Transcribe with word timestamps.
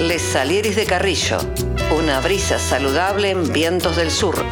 Les 0.00 0.22
Salieris 0.22 0.76
de 0.76 0.86
Carrillo, 0.86 1.36
una 1.94 2.20
brisa 2.20 2.58
saludable 2.58 3.28
en 3.30 3.52
vientos 3.52 3.96
del 3.96 4.10
sur. 4.10 4.42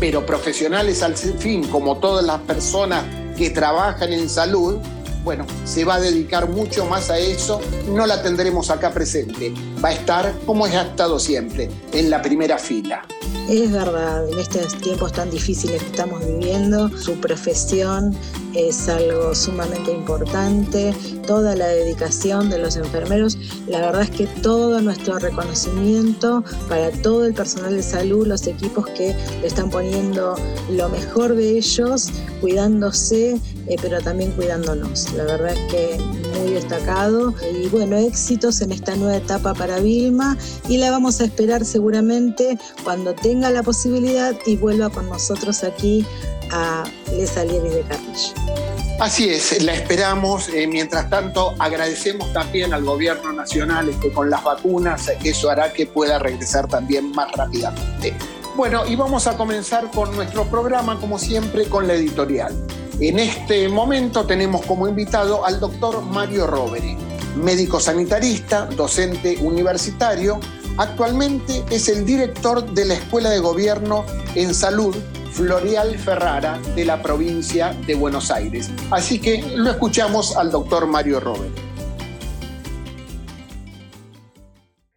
pero 0.00 0.26
profesionales 0.26 1.02
al 1.02 1.16
fin, 1.16 1.66
como 1.68 1.98
todas 1.98 2.24
las 2.24 2.40
personas 2.40 3.04
que 3.36 3.50
trabajan 3.50 4.12
en 4.12 4.28
salud, 4.28 4.78
bueno, 5.26 5.44
se 5.64 5.84
va 5.84 5.96
a 5.96 6.00
dedicar 6.00 6.48
mucho 6.48 6.86
más 6.86 7.10
a 7.10 7.18
eso, 7.18 7.60
no 7.88 8.06
la 8.06 8.22
tendremos 8.22 8.70
acá 8.70 8.92
presente, 8.92 9.52
va 9.84 9.88
a 9.88 9.92
estar 9.92 10.32
como 10.46 10.66
ha 10.66 10.82
estado 10.82 11.18
siempre, 11.18 11.68
en 11.92 12.10
la 12.10 12.22
primera 12.22 12.58
fila. 12.58 13.04
Es 13.48 13.70
verdad, 13.70 14.28
en 14.28 14.40
estos 14.40 14.74
tiempos 14.80 15.12
tan 15.12 15.30
difíciles 15.30 15.80
que 15.80 15.90
estamos 15.90 16.18
viviendo, 16.26 16.88
su 16.98 17.14
profesión 17.20 18.12
es 18.54 18.88
algo 18.88 19.36
sumamente 19.36 19.92
importante, 19.92 20.92
toda 21.28 21.54
la 21.54 21.68
dedicación 21.68 22.50
de 22.50 22.58
los 22.58 22.74
enfermeros, 22.74 23.38
la 23.68 23.82
verdad 23.82 24.02
es 24.02 24.10
que 24.10 24.26
todo 24.42 24.80
nuestro 24.80 25.20
reconocimiento 25.20 26.42
para 26.68 26.90
todo 27.02 27.24
el 27.24 27.34
personal 27.34 27.76
de 27.76 27.84
salud, 27.84 28.26
los 28.26 28.48
equipos 28.48 28.84
que 28.88 29.14
le 29.40 29.46
están 29.46 29.70
poniendo 29.70 30.34
lo 30.72 30.88
mejor 30.88 31.36
de 31.36 31.58
ellos, 31.58 32.10
cuidándose, 32.40 33.40
eh, 33.68 33.76
pero 33.80 34.00
también 34.00 34.32
cuidándonos. 34.32 35.12
La 35.12 35.22
verdad 35.22 35.52
es 35.52 35.72
que 35.72 35.98
muy 36.38 36.52
destacado 36.52 37.34
y 37.52 37.68
bueno, 37.68 37.96
éxitos 37.96 38.60
en 38.60 38.72
esta 38.72 38.96
nueva 38.96 39.16
etapa 39.16 39.54
para 39.54 39.80
Vilma 39.80 40.36
y 40.68 40.78
la 40.78 40.90
vamos 40.90 41.20
a 41.20 41.24
esperar 41.24 41.64
seguramente 41.64 42.58
cuando 42.84 43.14
tenga 43.14 43.50
la 43.50 43.62
posibilidad 43.62 44.34
y 44.46 44.56
vuelva 44.56 44.90
con 44.90 45.08
nosotros 45.08 45.64
aquí 45.64 46.04
a 46.50 46.84
Les 47.12 47.30
Salieres 47.30 47.74
de 47.74 47.82
Carrillo. 47.82 48.66
Así 48.98 49.28
es, 49.28 49.62
la 49.62 49.74
esperamos. 49.74 50.48
Eh, 50.48 50.66
mientras 50.66 51.10
tanto, 51.10 51.54
agradecemos 51.58 52.32
también 52.32 52.72
al 52.72 52.82
gobierno 52.82 53.30
nacional 53.32 53.94
que 54.00 54.10
con 54.10 54.30
las 54.30 54.42
vacunas, 54.42 55.10
eso 55.22 55.50
hará 55.50 55.72
que 55.72 55.86
pueda 55.86 56.18
regresar 56.18 56.66
también 56.66 57.10
más 57.12 57.30
rápidamente. 57.32 58.14
Bueno, 58.56 58.86
y 58.86 58.96
vamos 58.96 59.26
a 59.26 59.36
comenzar 59.36 59.90
con 59.90 60.16
nuestro 60.16 60.44
programa, 60.44 60.98
como 60.98 61.18
siempre, 61.18 61.68
con 61.68 61.86
la 61.86 61.92
editorial. 61.92 62.54
En 62.98 63.18
este 63.18 63.68
momento 63.68 64.24
tenemos 64.24 64.64
como 64.64 64.88
invitado 64.88 65.44
al 65.44 65.60
doctor 65.60 66.00
Mario 66.00 66.46
Roveri, 66.46 66.96
médico 67.36 67.78
sanitarista, 67.78 68.64
docente 68.64 69.36
universitario. 69.42 70.40
Actualmente 70.78 71.64
es 71.70 71.90
el 71.90 72.06
director 72.06 72.64
de 72.64 72.86
la 72.86 72.94
Escuela 72.94 73.28
de 73.28 73.40
Gobierno 73.40 74.06
en 74.34 74.54
Salud 74.54 74.96
Florial 75.32 75.98
Ferrara 75.98 76.58
de 76.74 76.86
la 76.86 77.02
provincia 77.02 77.76
de 77.86 77.94
Buenos 77.94 78.30
Aires. 78.30 78.70
Así 78.90 79.20
que 79.20 79.42
lo 79.54 79.70
escuchamos 79.70 80.34
al 80.34 80.50
doctor 80.50 80.86
Mario 80.86 81.20
Roveri. 81.20 81.52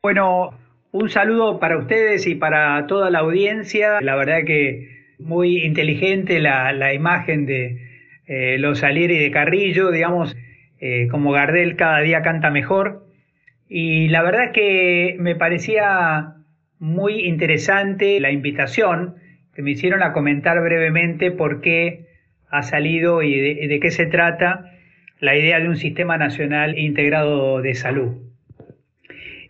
Bueno, 0.02 0.52
un 0.92 1.10
saludo 1.10 1.60
para 1.60 1.78
ustedes 1.78 2.26
y 2.28 2.36
para 2.36 2.86
toda 2.88 3.10
la 3.10 3.20
audiencia. 3.20 4.02
La 4.02 4.16
verdad 4.16 4.44
que 4.46 5.00
muy 5.20 5.64
inteligente 5.64 6.40
la, 6.40 6.94
imagen 6.94 7.46
de 7.46 7.78
eh, 8.28 8.58
los 8.58 8.80
Salieri 8.80 9.18
de 9.20 9.32
Carrillo, 9.32 9.92
digamos, 9.92 10.36
eh, 10.80 11.08
como 11.12 11.32
Gardel 11.32 11.76
cada 11.76 12.00
día 12.02 12.22
canta 12.22 12.50
mejor. 12.50 13.06
Y 13.68 14.08
la 14.08 14.24
verdad 14.24 14.52
que 14.52 15.16
me 15.20 15.36
parecía 15.36 16.36
muy 16.80 17.28
interesante 17.28 18.20
la 18.20 18.32
invitación 18.32 19.16
que 19.54 19.62
me 19.62 19.72
hicieron 19.72 20.02
a 20.02 20.14
comentar 20.14 20.60
brevemente 20.62 21.32
por 21.32 21.62
qué 21.62 22.08
ha 22.50 22.64
salido 22.64 23.22
y 23.22 23.68
de 23.68 23.80
qué 23.80 23.92
se 23.92 24.08
trata 24.08 24.72
la 25.20 25.36
idea 25.36 25.60
de 25.60 25.68
un 25.68 25.76
sistema 25.76 26.18
nacional 26.18 26.80
integrado 26.80 27.62
de 27.62 27.76
salud. 27.76 28.29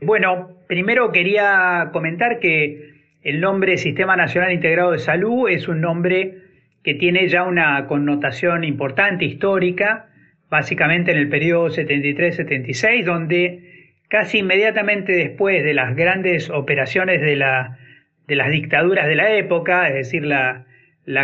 Bueno, 0.01 0.55
primero 0.67 1.11
quería 1.11 1.89
comentar 1.91 2.39
que 2.39 2.93
el 3.21 3.41
nombre 3.41 3.77
Sistema 3.77 4.15
Nacional 4.15 4.53
Integrado 4.53 4.91
de 4.91 4.99
Salud 4.99 5.49
es 5.49 5.67
un 5.67 5.81
nombre 5.81 6.37
que 6.83 6.93
tiene 6.93 7.27
ya 7.27 7.43
una 7.43 7.85
connotación 7.85 8.63
importante 8.63 9.25
histórica, 9.25 10.07
básicamente 10.49 11.11
en 11.11 11.17
el 11.17 11.27
periodo 11.27 11.67
73-76, 11.67 13.03
donde 13.03 13.93
casi 14.07 14.39
inmediatamente 14.39 15.11
después 15.11 15.65
de 15.65 15.73
las 15.73 15.93
grandes 15.97 16.49
operaciones 16.49 17.19
de, 17.19 17.35
la, 17.35 17.77
de 18.25 18.35
las 18.37 18.49
dictaduras 18.51 19.05
de 19.05 19.15
la 19.15 19.35
época, 19.35 19.89
es 19.89 19.95
decir, 19.95 20.25
la, 20.25 20.65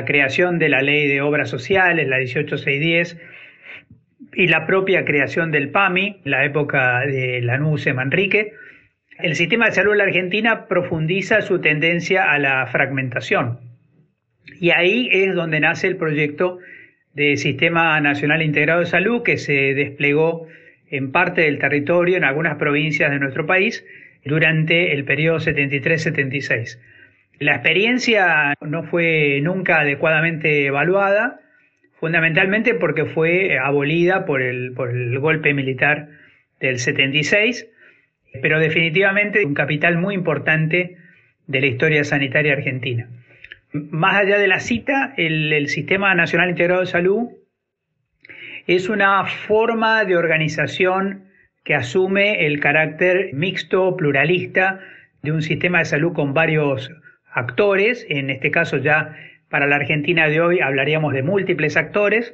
creación 0.05 0.59
de 0.59 0.67
la 0.67 0.81
ley 0.81 1.07
de 1.07 1.21
obras 1.21 1.49
sociales, 1.49 2.09
la 2.09 2.17
18610, 2.17 3.17
y 4.33 4.47
la 4.47 4.67
propia 4.67 5.05
creación 5.05 5.51
del 5.51 5.69
PAMI, 5.69 6.19
la 6.25 6.43
época 6.43 7.05
de 7.05 7.41
Lanuse 7.41 7.93
Manrique, 7.93 8.53
el 9.17 9.35
sistema 9.35 9.67
de 9.67 9.71
salud 9.71 9.93
en 9.93 9.97
la 9.99 10.03
Argentina 10.05 10.67
profundiza 10.67 11.41
su 11.41 11.59
tendencia 11.59 12.31
a 12.31 12.39
la 12.39 12.65
fragmentación. 12.67 13.59
Y 14.59 14.71
ahí 14.71 15.09
es 15.11 15.33
donde 15.33 15.59
nace 15.59 15.87
el 15.87 15.97
proyecto 15.97 16.59
de 17.13 17.37
Sistema 17.37 17.99
Nacional 18.01 18.41
Integrado 18.41 18.81
de 18.81 18.85
Salud 18.87 19.23
que 19.23 19.37
se 19.37 19.73
desplegó 19.73 20.47
en 20.89 21.11
parte 21.11 21.41
del 21.41 21.59
territorio, 21.59 22.17
en 22.17 22.23
algunas 22.23 22.57
provincias 22.57 23.09
de 23.09 23.19
nuestro 23.19 23.45
país, 23.45 23.85
durante 24.23 24.93
el 24.93 25.05
periodo 25.05 25.39
73-76. 25.39 26.79
La 27.39 27.53
experiencia 27.53 28.53
no 28.61 28.83
fue 28.83 29.39
nunca 29.41 29.81
adecuadamente 29.81 30.65
evaluada, 30.65 31.39
fundamentalmente 31.99 32.73
porque 32.73 33.05
fue 33.05 33.57
abolida 33.57 34.25
por 34.25 34.41
el, 34.41 34.73
por 34.73 34.89
el 34.89 35.17
golpe 35.19 35.53
militar 35.53 36.09
del 36.59 36.79
76, 36.79 37.67
pero 38.41 38.59
definitivamente 38.59 39.45
un 39.45 39.53
capital 39.53 39.97
muy 39.97 40.15
importante 40.15 40.97
de 41.47 41.61
la 41.61 41.67
historia 41.67 42.03
sanitaria 42.03 42.53
argentina. 42.53 43.07
Más 43.73 44.15
allá 44.15 44.37
de 44.37 44.47
la 44.47 44.59
cita, 44.59 45.13
el, 45.17 45.67
Sistema 45.67 46.15
Nacional 46.15 46.49
Integrado 46.49 46.81
de 46.81 46.87
Salud 46.87 47.29
es 48.67 48.89
una 48.89 49.25
forma 49.25 50.05
de 50.05 50.15
organización 50.15 51.25
que 51.63 51.75
asume 51.75 52.45
el 52.45 52.59
carácter 52.59 53.33
mixto, 53.33 53.97
pluralista, 53.97 54.79
de 55.23 55.31
un 55.31 55.41
sistema 55.41 55.79
de 55.79 55.85
salud 55.85 56.13
con 56.13 56.33
varios 56.33 56.91
actores, 57.33 58.05
en 58.09 58.29
este 58.29 58.51
caso 58.51 58.77
ya 58.77 59.15
Para 59.49 59.67
la 59.67 59.75
Argentina 59.75 60.27
de 60.27 60.41
hoy 60.41 60.59
hablaríamos 60.59 61.13
de 61.13 61.23
múltiples 61.23 61.77
actores. 61.77 62.33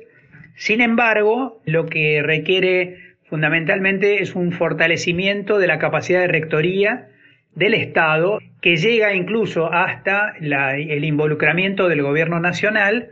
Sin 0.56 0.80
embargo, 0.80 1.62
lo 1.66 1.86
que 1.88 2.22
requiere 2.24 3.11
fundamentalmente 3.32 4.22
es 4.22 4.36
un 4.36 4.52
fortalecimiento 4.52 5.58
de 5.58 5.66
la 5.66 5.80
capacidad 5.80 6.20
de 6.20 6.28
rectoría 6.28 7.08
del 7.56 7.74
Estado, 7.76 8.40
que 8.62 8.76
llega 8.76 9.14
incluso 9.14 9.72
hasta 9.72 10.34
el 10.38 11.06
involucramiento 11.06 11.88
del 11.88 12.02
gobierno 12.02 12.42
nacional, 12.42 13.08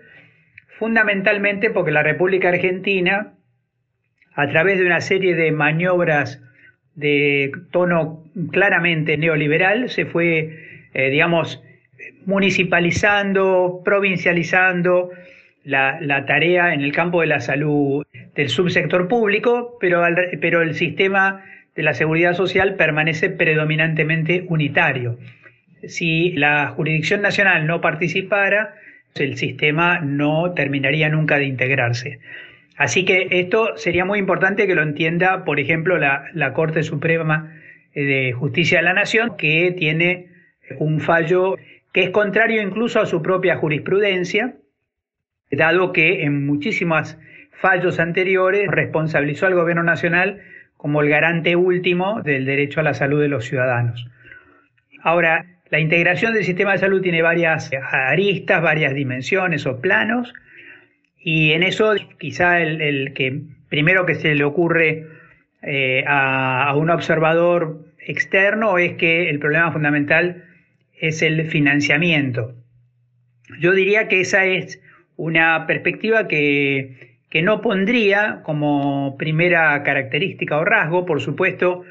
fundamentalmente 0.78 1.70
porque 1.70 1.92
la 1.92 2.04
República 2.04 2.50
Argentina, 2.50 3.36
a 4.36 4.48
través 4.50 4.80
de 4.80 4.88
una 4.88 5.00
serie 5.00 5.36
de 5.36 5.54
maniobras 5.54 6.44
de 6.96 7.54
tono 7.72 8.26
claramente 8.52 9.16
neoliberal, 9.16 9.90
se 9.90 10.06
fue, 10.06 10.90
eh, 10.94 11.10
digamos, 11.12 11.64
municipalizando, 12.26 13.82
provincializando 13.86 15.12
la, 15.64 16.26
tarea 16.26 16.74
en 16.74 16.82
el 16.82 16.92
campo 16.92 17.22
de 17.22 17.28
la 17.28 17.40
salud 17.40 18.06
del 18.36 18.50
subsector 18.50 19.08
público, 19.08 19.78
pero, 19.80 20.04
pero 20.42 20.62
el 20.62 20.76
sistema 20.76 21.44
de 21.76 21.84
la 21.84 21.94
seguridad 21.94 22.34
social 22.34 22.76
permanece 22.76 23.30
predominantemente 23.30 24.46
unitario. 24.48 25.18
Si 25.88 26.32
la 26.32 26.68
jurisdicción 26.68 27.22
nacional 27.22 27.68
no 27.68 27.82
participara, 27.82 28.76
el 29.16 29.38
sistema 29.38 30.00
no 30.00 30.54
terminaría 30.54 31.10
nunca 31.10 31.38
de 31.38 31.46
integrarse. 31.46 32.20
Así 32.78 33.04
que 33.04 33.28
esto 33.32 33.76
sería 33.76 34.06
muy 34.06 34.20
importante 34.20 34.68
que 34.68 34.76
lo 34.76 34.84
entienda, 34.84 35.44
por 35.44 35.60
ejemplo, 35.60 35.98
la, 35.98 36.26
la 36.34 36.54
Corte 36.54 36.84
Suprema 36.84 37.54
de 37.94 38.32
Justicia 38.34 38.80
de 38.80 38.86
la 38.86 38.94
Nación, 38.94 39.36
que 39.38 39.74
tiene 39.78 40.28
un 40.78 41.00
fallo 41.00 41.58
que 41.94 42.04
es 42.04 42.10
contrario 42.12 42.62
incluso 42.62 43.02
a 43.02 43.06
su 43.06 43.22
propia 43.22 43.58
jurisprudencia, 43.58 44.56
dado 45.52 45.94
que 45.94 46.24
en 46.24 46.46
muchísimos 46.46 47.18
fallos 47.52 48.00
anteriores 48.00 48.68
responsabilizó 48.70 49.48
al 49.48 49.56
gobierno 49.56 49.84
nacional 49.84 50.42
como 50.78 51.02
el 51.02 51.10
garante 51.10 51.56
último 51.56 52.22
del 52.22 52.46
derecho 52.46 52.80
a 52.80 52.84
la 52.84 52.94
salud 52.94 53.22
de 53.22 53.28
los 53.28 53.46
ciudadanos. 53.46 54.08
Ahora, 55.02 55.46
la 55.70 55.80
integración 55.80 56.34
del 56.34 56.46
sistema 56.46 56.72
de 56.72 56.80
salud 56.80 57.02
tiene 57.02 57.22
varias 57.22 57.70
aristas, 57.92 58.62
varias 58.62 58.94
dimensiones 58.94 59.66
o 59.66 59.82
planos, 59.82 60.34
y 61.18 61.52
en 61.52 61.64
eso 61.64 61.94
quizá 62.18 62.62
el, 62.62 63.14
que 63.14 63.42
primero 63.68 64.06
que 64.06 64.16
se 64.16 64.34
le 64.36 64.44
ocurre 64.46 65.06
eh, 65.62 66.04
a, 66.08 66.70
a 66.70 66.76
un 66.76 66.90
observador 66.90 67.86
externo 68.00 68.78
es 68.78 68.94
que 68.94 69.30
el 69.30 69.40
problema 69.40 69.72
fundamental 69.72 70.46
es 71.00 71.22
el 71.22 71.46
financiamiento. 71.50 72.56
Yo 73.60 73.74
diría 73.74 74.08
que 74.08 74.22
esa 74.22 74.46
es 74.46 74.82
una 75.20 75.68
perspectiva 75.68 76.30
que, 76.30 77.18
no 77.44 77.62
pondría 77.62 78.40
como 78.44 79.18
primera 79.18 79.84
característica 79.84 80.58
o 80.58 80.64
rasgo, 80.64 81.06
por 81.06 81.20
supuesto, 81.20 81.84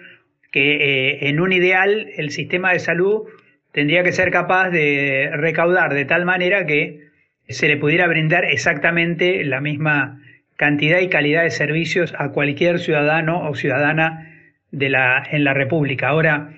que 0.50 0.76
eh, 0.76 1.28
en 1.28 1.38
un 1.38 1.52
ideal 1.52 2.08
el 2.16 2.30
sistema 2.30 2.72
de 2.72 2.78
salud 2.78 3.28
tendría 3.70 4.02
que 4.02 4.12
ser 4.12 4.30
capaz 4.30 4.70
de 4.70 5.30
recaudar 5.34 5.92
de 5.92 6.06
tal 6.06 6.25
manera 6.25 6.64
que 6.64 7.08
se 7.50 7.69
le 7.69 7.76
pudiera 7.76 8.06
brindar 8.06 8.46
exactamente 8.46 9.44
la 9.44 9.60
misma 9.60 10.22
cantidad 10.56 11.00
y 11.00 11.08
calidad 11.08 11.42
de 11.42 11.50
servicios 11.50 12.14
a 12.19 12.30
cualquier 12.30 12.78
ciudadano 12.78 13.46
o 13.46 13.54
ciudadana 13.54 14.40
de 14.70 14.88
la, 14.88 15.22
en 15.30 15.44
la 15.44 15.52
República. 15.52 16.08
Ahora, 16.08 16.54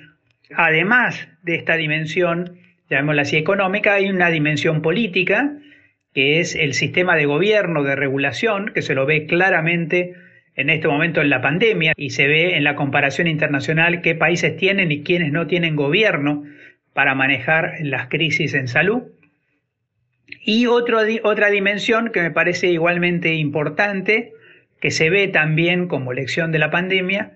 además 0.55 1.29
de 1.43 1.57
esta 1.57 1.77
dimensión, 1.77 2.59
llamémosla 2.89 3.23
así, 3.23 3.37
económica, 3.37 3.95
hay 3.95 4.09
una 4.09 4.31
dimensión 4.31 4.83
política, 4.83 5.53
que 6.13 6.41
es 6.41 6.55
el 6.55 6.75
sistema 6.75 7.17
de 7.17 7.27
gobierno, 7.27 7.83
de 7.83 7.97
regulación, 7.97 8.73
que 8.75 8.83
se 8.83 8.95
lo 8.95 9.07
ve 9.07 9.27
claramente 9.27 10.15
en 10.57 10.71
este 10.71 10.89
momento 10.89 11.21
en 11.21 11.31
la 11.31 11.41
pandemia 11.41 11.93
y 11.97 12.11
se 12.11 12.27
ve 12.27 12.57
en 12.57 12.65
la 12.65 12.75
comparación 12.75 13.27
internacional 13.27 14.03
qué 14.03 14.15
países 14.15 14.57
tienen 14.57 14.91
y 14.93 15.03
quiénes 15.03 15.33
no 15.33 15.47
tienen 15.47 15.77
gobierno 15.77 16.45
para 16.93 17.15
manejar 17.15 17.75
las 17.81 18.09
crisis 18.09 18.55
en 18.55 18.69
salud. 18.69 19.03
Y 20.45 20.67
otra 20.67 21.51
dimensión 21.51 22.11
que 22.13 22.23
me 22.23 22.31
parece 22.31 22.69
igualmente 22.69 23.35
importante, 23.35 24.33
que 24.81 24.91
se 24.91 25.11
ve 25.11 25.29
también 25.29 25.87
como 25.87 26.13
lección 26.13 26.53
de 26.53 26.59
la 26.59 26.71
pandemia, 26.71 27.33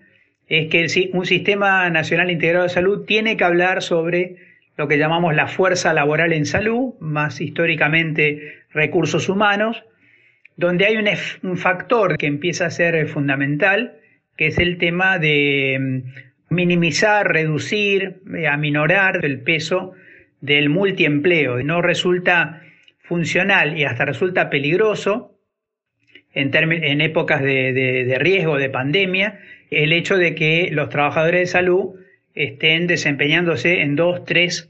es 0.48 0.68
que 0.68 1.10
un 1.12 1.26
sistema 1.26 1.88
nacional 1.90 2.30
integrado 2.30 2.64
de 2.64 2.70
salud 2.70 3.04
tiene 3.06 3.36
que 3.36 3.44
hablar 3.44 3.82
sobre 3.82 4.36
lo 4.76 4.88
que 4.88 4.98
llamamos 4.98 5.34
la 5.34 5.46
fuerza 5.46 5.92
laboral 5.92 6.32
en 6.32 6.46
salud, 6.46 6.94
más 6.98 7.40
históricamente 7.40 8.63
recursos 8.74 9.28
humanos, 9.28 9.82
donde 10.56 10.86
hay 10.86 10.96
un, 10.96 11.56
factor 11.56 12.16
que 12.18 12.26
empieza 12.26 12.66
a 12.66 12.70
ser 12.70 13.08
fundamental, 13.08 13.94
que 14.36 14.48
es 14.48 14.58
el 14.58 14.78
tema 14.78 15.18
de 15.18 15.78
mm, 15.80 16.54
minimizar, 16.54 17.32
reducir, 17.32 18.20
eh, 18.36 18.46
aminorar 18.46 19.24
el 19.24 19.40
peso 19.40 19.92
del 20.40 20.68
multiempleo. 20.68 21.62
No 21.62 21.82
resulta 21.82 22.62
funcional 23.02 23.78
y 23.78 23.84
hasta 23.84 24.04
resulta 24.04 24.50
peligroso 24.50 25.32
en, 26.32 27.00
épocas 27.00 27.42
de 27.42 28.16
riesgo, 28.18 28.58
de 28.58 28.68
pandemia, 28.68 29.40
el 29.70 29.92
hecho 29.92 30.16
de 30.16 30.34
que 30.34 30.68
los 30.72 30.88
trabajadores 30.88 31.40
de 31.40 31.46
salud 31.46 31.94
estén 32.34 32.86
desempeñándose 32.86 33.82
en 33.82 33.94
dos, 33.94 34.24
tres 34.24 34.68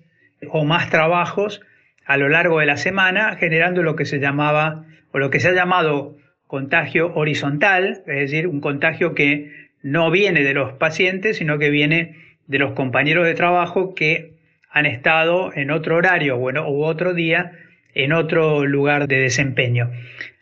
o 0.49 0.65
más 0.65 0.91
trabajos 0.91 1.63
a 2.07 2.17
lo 2.17 2.29
largo 2.29 2.61
de 2.61 2.67
la 2.67 2.77
semana, 2.77 3.37
generando 3.37 3.83
lo 3.83 3.97
que 3.97 4.05
se 4.05 4.19
llamaba 4.19 4.85
o 5.13 5.19
lo 5.19 5.31
que 5.31 5.41
se 5.41 5.49
ha 5.49 5.53
llamado 5.53 6.17
contagio 6.47 7.15
horizontal, 7.15 8.03
es 8.07 8.31
decir, 8.31 8.47
un 8.47 8.61
contagio 8.61 9.15
que 9.15 9.51
no 9.83 10.11
viene 10.11 10.43
de 10.43 10.55
los 10.55 10.73
pacientes, 10.75 11.39
sino 11.39 11.59
que 11.59 11.71
viene 11.71 12.17
de 12.47 12.59
los 12.59 12.73
compañeros 12.73 13.27
de 13.27 13.35
trabajo 13.35 13.95
que 13.95 14.35
han 14.71 14.87
estado 14.87 15.53
en 15.55 15.71
otro 15.71 15.97
horario 15.97 16.37
bueno, 16.37 16.69
u 16.69 16.85
otro 16.85 17.15
día 17.15 17.53
en 17.95 18.13
otro 18.13 18.67
lugar 18.67 19.09
de 19.09 19.21
desempeño. 19.21 19.91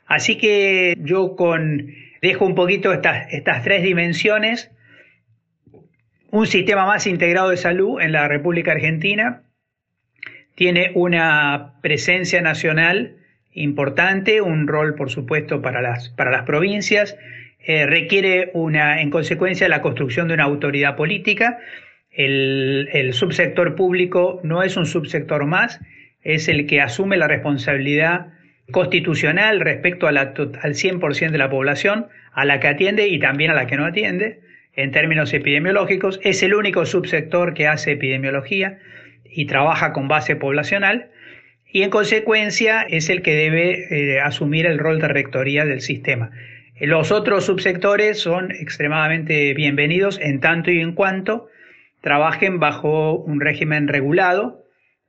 Así 0.06 0.38
que 0.38 0.96
yo 0.98 1.36
con 1.36 1.92
dejo 2.22 2.46
un 2.46 2.54
poquito 2.54 2.92
estas, 2.92 3.32
estas 3.32 3.62
tres 3.62 3.82
dimensiones, 3.82 4.70
un 6.30 6.46
sistema 6.46 6.86
más 6.86 7.06
integrado 7.06 7.50
de 7.50 7.56
salud 7.56 8.00
en 8.00 8.12
la 8.12 8.26
República 8.26 8.72
Argentina, 8.72 9.41
tiene 10.54 10.92
una 10.94 11.74
presencia 11.82 12.40
nacional 12.42 13.16
importante, 13.54 14.40
un 14.40 14.66
rol 14.66 14.94
por 14.94 15.10
supuesto 15.10 15.60
para 15.62 15.82
las, 15.82 16.08
para 16.10 16.30
las 16.30 16.42
provincias, 16.44 17.16
eh, 17.64 17.86
requiere 17.86 18.50
una, 18.54 19.00
en 19.00 19.10
consecuencia 19.10 19.68
la 19.68 19.82
construcción 19.82 20.28
de 20.28 20.34
una 20.34 20.44
autoridad 20.44 20.96
política. 20.96 21.58
El, 22.10 23.10
subsector 23.12 23.74
público 23.74 24.40
no 24.42 24.62
es 24.62 24.76
un 24.76 24.86
subsector 24.86 25.46
más, 25.46 25.80
es 26.22 26.48
el 26.48 26.66
que 26.66 26.80
asume 26.80 27.16
la 27.16 27.28
responsabilidad 27.28 28.28
constitucional 28.70 29.60
respecto 29.60 30.06
al 30.06 30.16
100% 30.16 31.30
de 31.30 31.38
la 31.38 31.50
población, 31.50 32.06
a 32.32 32.44
la 32.44 32.58
que 32.58 32.68
atiende 32.68 33.08
y 33.08 33.18
también 33.18 33.50
a 33.50 33.54
la 33.54 33.66
que 33.66 33.76
no 33.76 33.86
atiende, 33.86 34.40
en 34.74 34.90
términos 34.90 35.32
epidemiológicos. 35.32 36.20
Es 36.22 36.42
el 36.42 36.54
único 36.54 36.84
subsector 36.84 37.54
que 37.54 37.68
hace 37.68 37.92
epidemiología 37.92 38.78
y 39.32 39.46
trabaja 39.46 39.92
con 39.92 40.08
base 40.08 40.36
poblacional 40.36 41.10
y 41.72 41.82
en 41.82 41.90
consecuencia 41.90 42.82
es 42.82 43.08
el 43.08 43.22
que 43.22 43.34
debe 43.34 43.86
eh, 43.90 44.20
asumir 44.20 44.66
el 44.66 44.78
rol 44.78 45.00
de 45.00 45.08
rectoría 45.08 45.64
del 45.64 45.80
sistema. 45.80 46.30
Los 46.78 47.10
otros 47.12 47.46
subsectores 47.46 48.20
son 48.20 48.50
extremadamente 48.50 49.54
bienvenidos 49.54 50.18
en 50.20 50.40
tanto 50.40 50.70
y 50.70 50.80
en 50.80 50.92
cuanto 50.92 51.48
trabajen 52.02 52.60
bajo 52.60 53.16
un 53.16 53.40
régimen 53.40 53.88
regulado. 53.88 54.64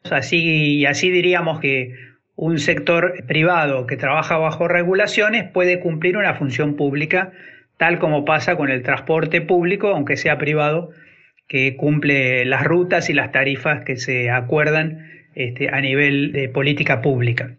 Así, 0.10 0.86
así 0.86 1.10
diríamos 1.10 1.60
que 1.60 1.96
un 2.36 2.60
sector 2.60 3.26
privado 3.28 3.86
que 3.86 3.98
trabaja 3.98 4.38
bajo 4.38 4.68
regulaciones 4.68 5.50
puede 5.52 5.80
cumplir 5.80 6.16
una 6.16 6.36
función 6.36 6.76
pública, 6.76 7.32
tal 7.78 8.00
como 8.00 8.24
pasa 8.24 8.56
con 8.56 8.70
el 8.70 8.84
transporte 8.84 9.42
público, 9.42 9.90
aunque 9.90 10.16
sea 10.16 10.38
privado, 10.38 10.92
que 11.48 11.76
cumple 11.76 12.46
las 12.46 12.64
rutas 12.64 13.10
y 13.10 13.14
las 13.14 13.32
tarifas 13.32 13.84
que 13.84 13.98
se 13.98 14.30
acuerdan 14.30 15.10
este, 15.36 15.70
a 15.70 15.82
nivel 15.82 16.32
de 16.32 16.50
política 16.50 17.02
pública. 17.02 17.56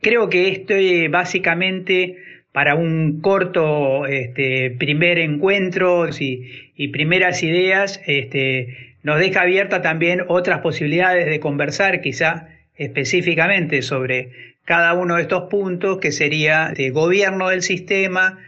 Creo 0.00 0.28
que 0.28 0.48
esto 0.48 0.74
es 0.74 1.10
básicamente 1.10 2.18
para 2.52 2.76
un 2.76 3.20
corto 3.20 4.06
este, 4.06 4.70
primer 4.78 5.18
encuentro 5.18 6.08
y, 6.16 6.88
primeras 6.88 7.42
ideas, 7.42 8.00
este, 8.06 8.96
nos 9.02 9.18
deja 9.18 9.42
abierta 9.42 9.82
también 9.82 10.22
otras 10.28 10.60
posibilidades 10.60 11.26
de 11.26 11.40
conversar 11.40 12.00
quizá 12.00 12.48
específicamente 12.76 13.82
sobre 13.82 14.30
cada 14.64 14.94
uno 14.94 15.16
de 15.16 15.22
estos 15.22 15.48
puntos, 15.50 15.98
que 15.98 16.12
sería 16.12 16.72
de 16.76 16.90
gobierno 16.90 17.48
del 17.48 17.62
sistema, 17.62 18.38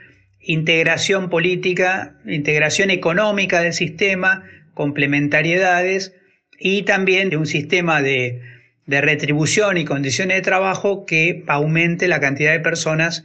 integración 0.46 1.28
política, 1.28 2.16
integración 2.24 2.90
económica 2.90 3.60
del 3.60 3.72
sistema, 3.72 4.44
complementariedades 4.74 6.14
y 6.58 6.82
también 6.82 7.30
de 7.30 7.36
un 7.36 7.46
sistema 7.46 8.00
de 8.00 8.40
de 8.86 9.00
retribución 9.00 9.76
y 9.76 9.84
condiciones 9.84 10.36
de 10.36 10.42
trabajo 10.42 11.04
que 11.06 11.44
aumente 11.48 12.08
la 12.08 12.20
cantidad 12.20 12.52
de 12.52 12.60
personas, 12.60 13.24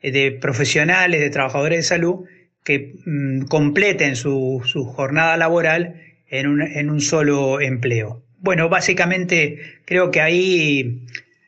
eh, 0.00 0.10
de 0.10 0.32
profesionales, 0.32 1.20
de 1.20 1.30
trabajadores 1.30 1.78
de 1.78 1.82
salud, 1.82 2.24
que 2.64 2.94
mm, 3.04 3.42
completen 3.42 4.16
su, 4.16 4.62
jornada 4.94 5.36
laboral 5.36 6.00
en 6.28 6.46
un, 6.46 6.62
en 6.62 6.90
un, 6.90 7.00
solo 7.00 7.60
empleo. 7.60 8.22
Bueno, 8.38 8.68
básicamente 8.68 9.58
creo 9.84 10.10
que 10.10 10.20
ahí 10.20 11.02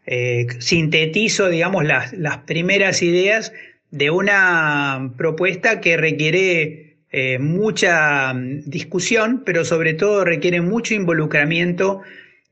eh, 0.06 0.46
sintetizo, 0.58 1.48
digamos, 1.48 1.84
las, 1.84 2.12
las, 2.12 2.38
primeras 2.38 3.02
ideas 3.02 3.52
de 3.94 4.10
una 4.10 5.12
propuesta 5.16 5.80
que 5.80 5.96
requiere 5.96 6.96
eh, 7.12 7.38
mucha 7.38 8.34
discusión, 8.34 9.44
pero 9.46 9.64
sobre 9.64 9.94
todo 9.94 10.24
requiere 10.24 10.60
mucho 10.60 10.94
involucramiento 10.94 12.02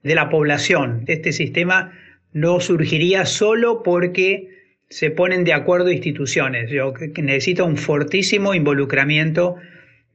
de 0.05 0.15
la 0.15 0.31
población. 0.31 1.03
Este 1.09 1.33
sistema 1.33 1.99
no 2.33 2.61
surgiría 2.61 3.27
solo 3.27 3.83
porque 3.83 4.51
se 4.89 5.11
ponen 5.11 5.43
de 5.43 5.53
acuerdo 5.53 5.91
instituciones. 5.91 6.71
Yo 6.71 6.95
necesito 7.17 7.67
un 7.67 7.77
fortísimo 7.77 8.55
involucramiento 8.55 9.57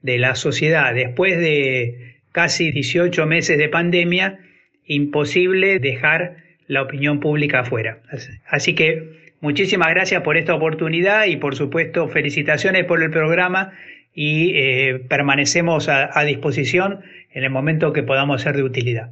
de 0.03 0.19
la 0.19 0.33
sociedad. 0.35 0.93
Después 0.93 1.37
de 1.37 2.19
casi 2.31 2.71
18 2.71 3.25
meses 3.25 3.57
de 3.57 3.67
pandemia, 3.67 4.39
imposible 4.85 5.79
dejar 5.79 6.37
la 6.67 6.83
opinión 6.83 7.19
pública 7.19 7.61
afuera. 7.61 7.99
Así 8.45 8.75
que 8.75 9.16
muchísimas 9.41 9.89
gracias 9.89 10.21
por 10.23 10.37
esta 10.37 10.53
oportunidad 10.53 11.25
y 11.25 11.37
por 11.37 11.55
supuesto 11.55 12.07
felicitaciones 12.07 12.85
por 12.85 13.01
el 13.01 13.11
programa 13.11 13.73
y 14.13 14.51
eh, 14.55 15.05
permanecemos 15.07 15.89
a 15.89 16.23
disposición 16.23 17.01
en 17.31 17.43
el 17.43 17.49
momento 17.51 17.93
que 17.93 18.03
podamos 18.03 18.41
ser 18.41 18.55
de 18.55 18.63
utilidad. 18.63 19.11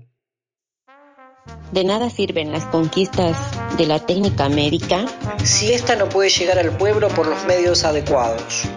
De 1.72 1.84
nada 1.84 2.10
sirven 2.10 2.52
las 2.52 2.66
conquistas 2.66 3.38
de 3.78 3.86
la 3.86 4.00
técnica 4.00 4.50
médica 4.50 5.06
si 5.44 5.74
ésta 5.74 5.96
no 5.96 6.10
puede 6.10 6.30
llegar 6.30 6.58
al 6.58 6.76
pueblo 6.78 7.08
por 7.10 7.28
los 7.28 7.46
medios 7.46 7.84
adecuados. 7.84 8.70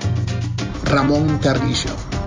Ramón 0.85 1.39
Carrillo. 1.39 2.18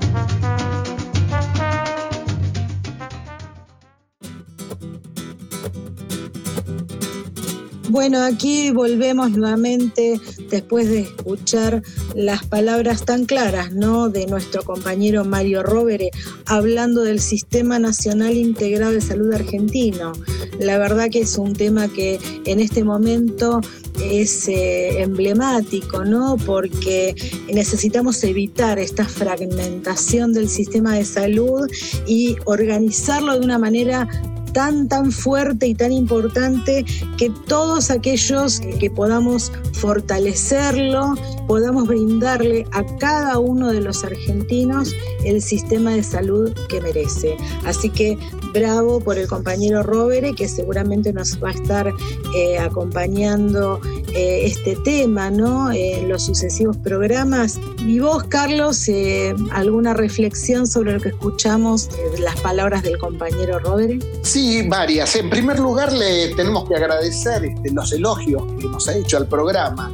Bueno, 7.91 8.23
aquí 8.23 8.71
volvemos 8.71 9.31
nuevamente 9.31 10.17
después 10.49 10.87
de 10.87 11.01
escuchar 11.01 11.83
las 12.15 12.45
palabras 12.45 13.03
tan 13.03 13.25
claras, 13.25 13.73
¿no? 13.73 14.07
De 14.07 14.27
nuestro 14.27 14.63
compañero 14.63 15.25
Mario 15.25 15.61
Rovere 15.61 16.09
hablando 16.45 17.01
del 17.01 17.19
Sistema 17.19 17.79
Nacional 17.79 18.37
Integrado 18.37 18.93
de 18.93 19.01
Salud 19.01 19.33
argentino. 19.33 20.13
La 20.57 20.77
verdad 20.77 21.09
que 21.11 21.19
es 21.19 21.37
un 21.37 21.53
tema 21.53 21.89
que 21.89 22.17
en 22.45 22.61
este 22.61 22.85
momento 22.85 23.59
es 24.01 24.47
eh, 24.47 25.01
emblemático, 25.01 26.05
¿no? 26.05 26.37
Porque 26.45 27.13
necesitamos 27.53 28.23
evitar 28.23 28.79
esta 28.79 29.03
fragmentación 29.03 30.31
del 30.31 30.47
sistema 30.47 30.95
de 30.95 31.03
salud 31.03 31.69
y 32.07 32.37
organizarlo 32.45 33.37
de 33.37 33.43
una 33.43 33.57
manera 33.57 34.07
tan, 34.53 34.87
tan 34.87 35.11
fuerte 35.11 35.67
y 35.67 35.75
tan 35.75 35.91
importante 35.91 36.85
que 37.17 37.29
todos 37.47 37.91
aquellos 37.91 38.59
que 38.79 38.89
podamos 38.89 39.51
fortalecerlo, 39.73 41.15
podamos 41.47 41.87
brindarle 41.87 42.65
a 42.71 42.83
cada 42.97 43.39
uno 43.39 43.71
de 43.71 43.81
los 43.81 44.03
argentinos 44.03 44.93
el 45.25 45.41
sistema 45.41 45.91
de 45.91 46.03
salud 46.03 46.53
que 46.69 46.81
merece. 46.81 47.35
Así 47.65 47.89
que 47.89 48.17
bravo 48.53 48.99
por 48.99 49.17
el 49.17 49.27
compañero 49.27 49.83
Robert, 49.83 50.35
que 50.35 50.47
seguramente 50.47 51.13
nos 51.13 51.41
va 51.41 51.49
a 51.49 51.53
estar 51.53 51.93
eh, 52.35 52.57
acompañando 52.57 53.79
eh, 54.13 54.41
este 54.45 54.75
tema 54.83 55.29
¿no? 55.29 55.71
en 55.71 56.09
los 56.09 56.25
sucesivos 56.25 56.77
programas. 56.77 57.59
Y 57.79 57.99
vos, 57.99 58.23
Carlos, 58.23 58.87
eh, 58.87 59.33
¿alguna 59.51 59.93
reflexión 59.93 60.67
sobre 60.67 60.93
lo 60.93 60.99
que 60.99 61.09
escuchamos, 61.09 61.89
las 62.19 62.39
palabras 62.41 62.83
del 62.83 62.97
compañero 62.97 63.59
Robert? 63.59 64.03
Sí, 64.23 64.67
varias. 64.67 65.15
En 65.15 65.29
primer 65.29 65.59
lugar, 65.59 65.91
le 65.93 66.35
tenemos 66.35 66.67
que 66.67 66.75
agradecer 66.75 67.45
este, 67.45 67.71
los 67.71 67.91
elogios 67.91 68.43
que 68.59 68.67
nos 68.67 68.87
ha 68.87 68.95
hecho 68.95 69.17
al 69.17 69.27
programa. 69.27 69.91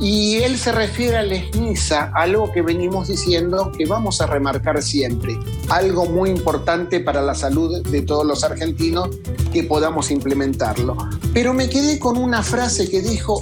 Y 0.00 0.36
él 0.42 0.58
se 0.58 0.72
refiere 0.72 1.16
al 1.16 1.32
ESNISA, 1.32 2.12
algo 2.14 2.52
que 2.52 2.60
venimos 2.60 3.08
diciendo 3.08 3.72
que 3.76 3.86
vamos 3.86 4.20
a 4.20 4.26
remarcar 4.26 4.82
siempre, 4.82 5.38
algo 5.68 6.04
muy 6.06 6.28
importante 6.30 7.00
para 7.00 7.22
la 7.22 7.34
salud 7.34 7.82
de 7.82 8.02
todos 8.02 8.26
los 8.26 8.44
argentinos 8.44 9.08
que 9.52 9.64
podamos 9.64 10.10
implementarlo. 10.10 10.96
Pero 11.32 11.54
me 11.54 11.70
quedé 11.70 11.98
con 11.98 12.18
una 12.18 12.42
frase 12.42 12.90
que 12.90 13.00
dijo 13.00 13.40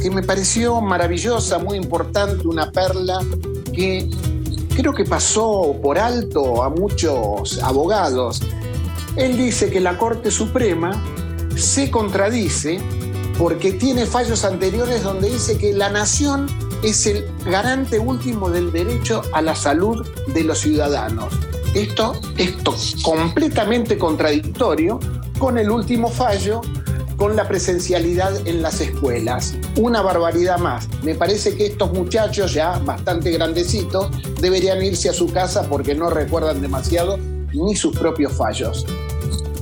que 0.00 0.10
me 0.10 0.22
pareció 0.22 0.80
maravillosa, 0.80 1.58
muy 1.58 1.76
importante, 1.76 2.46
una 2.46 2.70
perla 2.70 3.18
que 3.74 4.08
creo 4.76 4.94
que 4.94 5.04
pasó 5.04 5.74
por 5.82 5.98
alto 5.98 6.62
a 6.62 6.68
muchos 6.68 7.60
abogados. 7.62 8.42
Él 9.16 9.36
dice 9.36 9.70
que 9.70 9.80
la 9.80 9.98
Corte 9.98 10.30
Suprema 10.30 11.02
se 11.56 11.90
contradice 11.90 12.78
porque 13.38 13.72
tiene 13.72 14.06
fallos 14.06 14.44
anteriores 14.44 15.02
donde 15.02 15.30
dice 15.30 15.58
que 15.58 15.72
la 15.72 15.90
nación 15.90 16.46
es 16.82 17.06
el 17.06 17.26
garante 17.44 17.98
último 17.98 18.50
del 18.50 18.72
derecho 18.72 19.22
a 19.32 19.42
la 19.42 19.54
salud 19.54 20.06
de 20.32 20.44
los 20.44 20.60
ciudadanos. 20.60 21.34
Esto 21.74 22.18
es 22.38 23.02
completamente 23.02 23.98
contradictorio 23.98 24.98
con 25.38 25.58
el 25.58 25.70
último 25.70 26.08
fallo 26.08 26.62
con 27.16 27.34
la 27.34 27.48
presencialidad 27.48 28.46
en 28.46 28.62
las 28.62 28.80
escuelas. 28.80 29.54
Una 29.76 30.02
barbaridad 30.02 30.58
más. 30.58 30.88
Me 31.02 31.14
parece 31.14 31.56
que 31.56 31.66
estos 31.66 31.92
muchachos 31.92 32.52
ya 32.52 32.78
bastante 32.78 33.30
grandecitos 33.30 34.10
deberían 34.40 34.82
irse 34.82 35.08
a 35.08 35.12
su 35.12 35.32
casa 35.32 35.66
porque 35.68 35.94
no 35.94 36.10
recuerdan 36.10 36.60
demasiado 36.60 37.18
ni 37.52 37.74
sus 37.74 37.96
propios 37.96 38.34
fallos. 38.34 38.86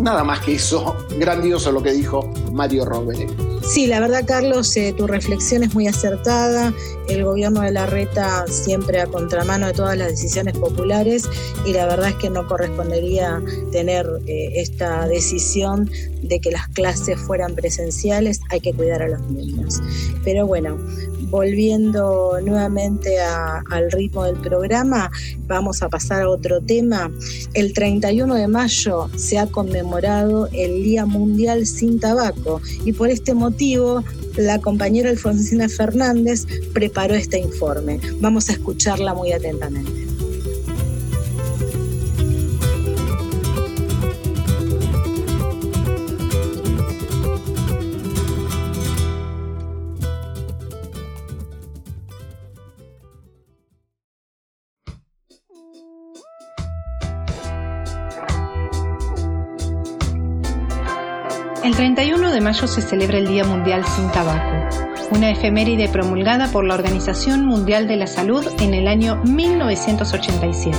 Nada 0.00 0.24
más 0.24 0.40
que 0.40 0.54
eso, 0.54 0.96
grandioso 1.16 1.70
lo 1.70 1.80
que 1.80 1.92
dijo 1.92 2.33
Mario 2.54 2.84
Rovere. 2.84 3.26
Sí, 3.66 3.86
la 3.88 3.98
verdad, 3.98 4.24
Carlos, 4.26 4.76
eh, 4.76 4.94
tu 4.96 5.06
reflexión 5.06 5.64
es 5.64 5.74
muy 5.74 5.88
acertada. 5.88 6.72
El 7.08 7.24
gobierno 7.24 7.62
de 7.62 7.72
la 7.72 7.86
Reta 7.86 8.46
siempre 8.46 9.00
a 9.00 9.06
contramano 9.06 9.66
de 9.66 9.72
todas 9.72 9.98
las 9.98 10.08
decisiones 10.08 10.56
populares 10.56 11.28
y 11.66 11.72
la 11.72 11.86
verdad 11.86 12.10
es 12.10 12.14
que 12.16 12.30
no 12.30 12.46
correspondería 12.46 13.42
tener 13.72 14.06
eh, 14.26 14.52
esta 14.54 15.08
decisión 15.08 15.90
de 16.22 16.40
que 16.40 16.52
las 16.52 16.68
clases 16.68 17.18
fueran 17.18 17.54
presenciales. 17.54 18.40
Hay 18.50 18.60
que 18.60 18.72
cuidar 18.72 19.02
a 19.02 19.08
los 19.08 19.20
niños. 19.30 19.80
Pero 20.24 20.46
bueno, 20.46 20.78
volviendo 21.34 22.38
nuevamente 22.44 23.18
al 23.18 23.90
ritmo 23.90 24.22
del 24.22 24.36
programa, 24.36 25.10
vamos 25.48 25.82
a 25.82 25.88
pasar 25.88 26.22
a 26.22 26.30
otro 26.30 26.60
tema. 26.60 27.10
El 27.54 27.72
31 27.72 28.36
de 28.36 28.46
mayo 28.46 29.10
se 29.16 29.40
ha 29.40 29.48
conmemorado 29.48 30.48
el 30.52 30.84
Día 30.84 31.06
Mundial 31.06 31.66
sin 31.66 31.98
Tabaco 31.98 32.62
y 32.84 32.92
por 32.92 33.10
este 33.10 33.34
motivo 33.34 34.04
la 34.36 34.60
compañera 34.60 35.10
Alfonsina 35.10 35.68
Fernández 35.68 36.46
preparó 36.72 37.14
este 37.14 37.40
informe. 37.40 37.98
Vamos 38.20 38.48
a 38.48 38.52
escucharla 38.52 39.12
muy 39.12 39.32
atentamente. 39.32 40.03
Mayo 62.44 62.66
se 62.66 62.82
celebra 62.82 63.16
el 63.16 63.26
Día 63.26 63.42
Mundial 63.42 63.86
sin 63.86 64.10
Tabaco, 64.10 64.68
una 65.10 65.30
efeméride 65.30 65.88
promulgada 65.88 66.46
por 66.52 66.66
la 66.66 66.74
Organización 66.74 67.46
Mundial 67.46 67.88
de 67.88 67.96
la 67.96 68.06
Salud 68.06 68.46
en 68.60 68.74
el 68.74 68.86
año 68.86 69.16
1987, 69.24 70.76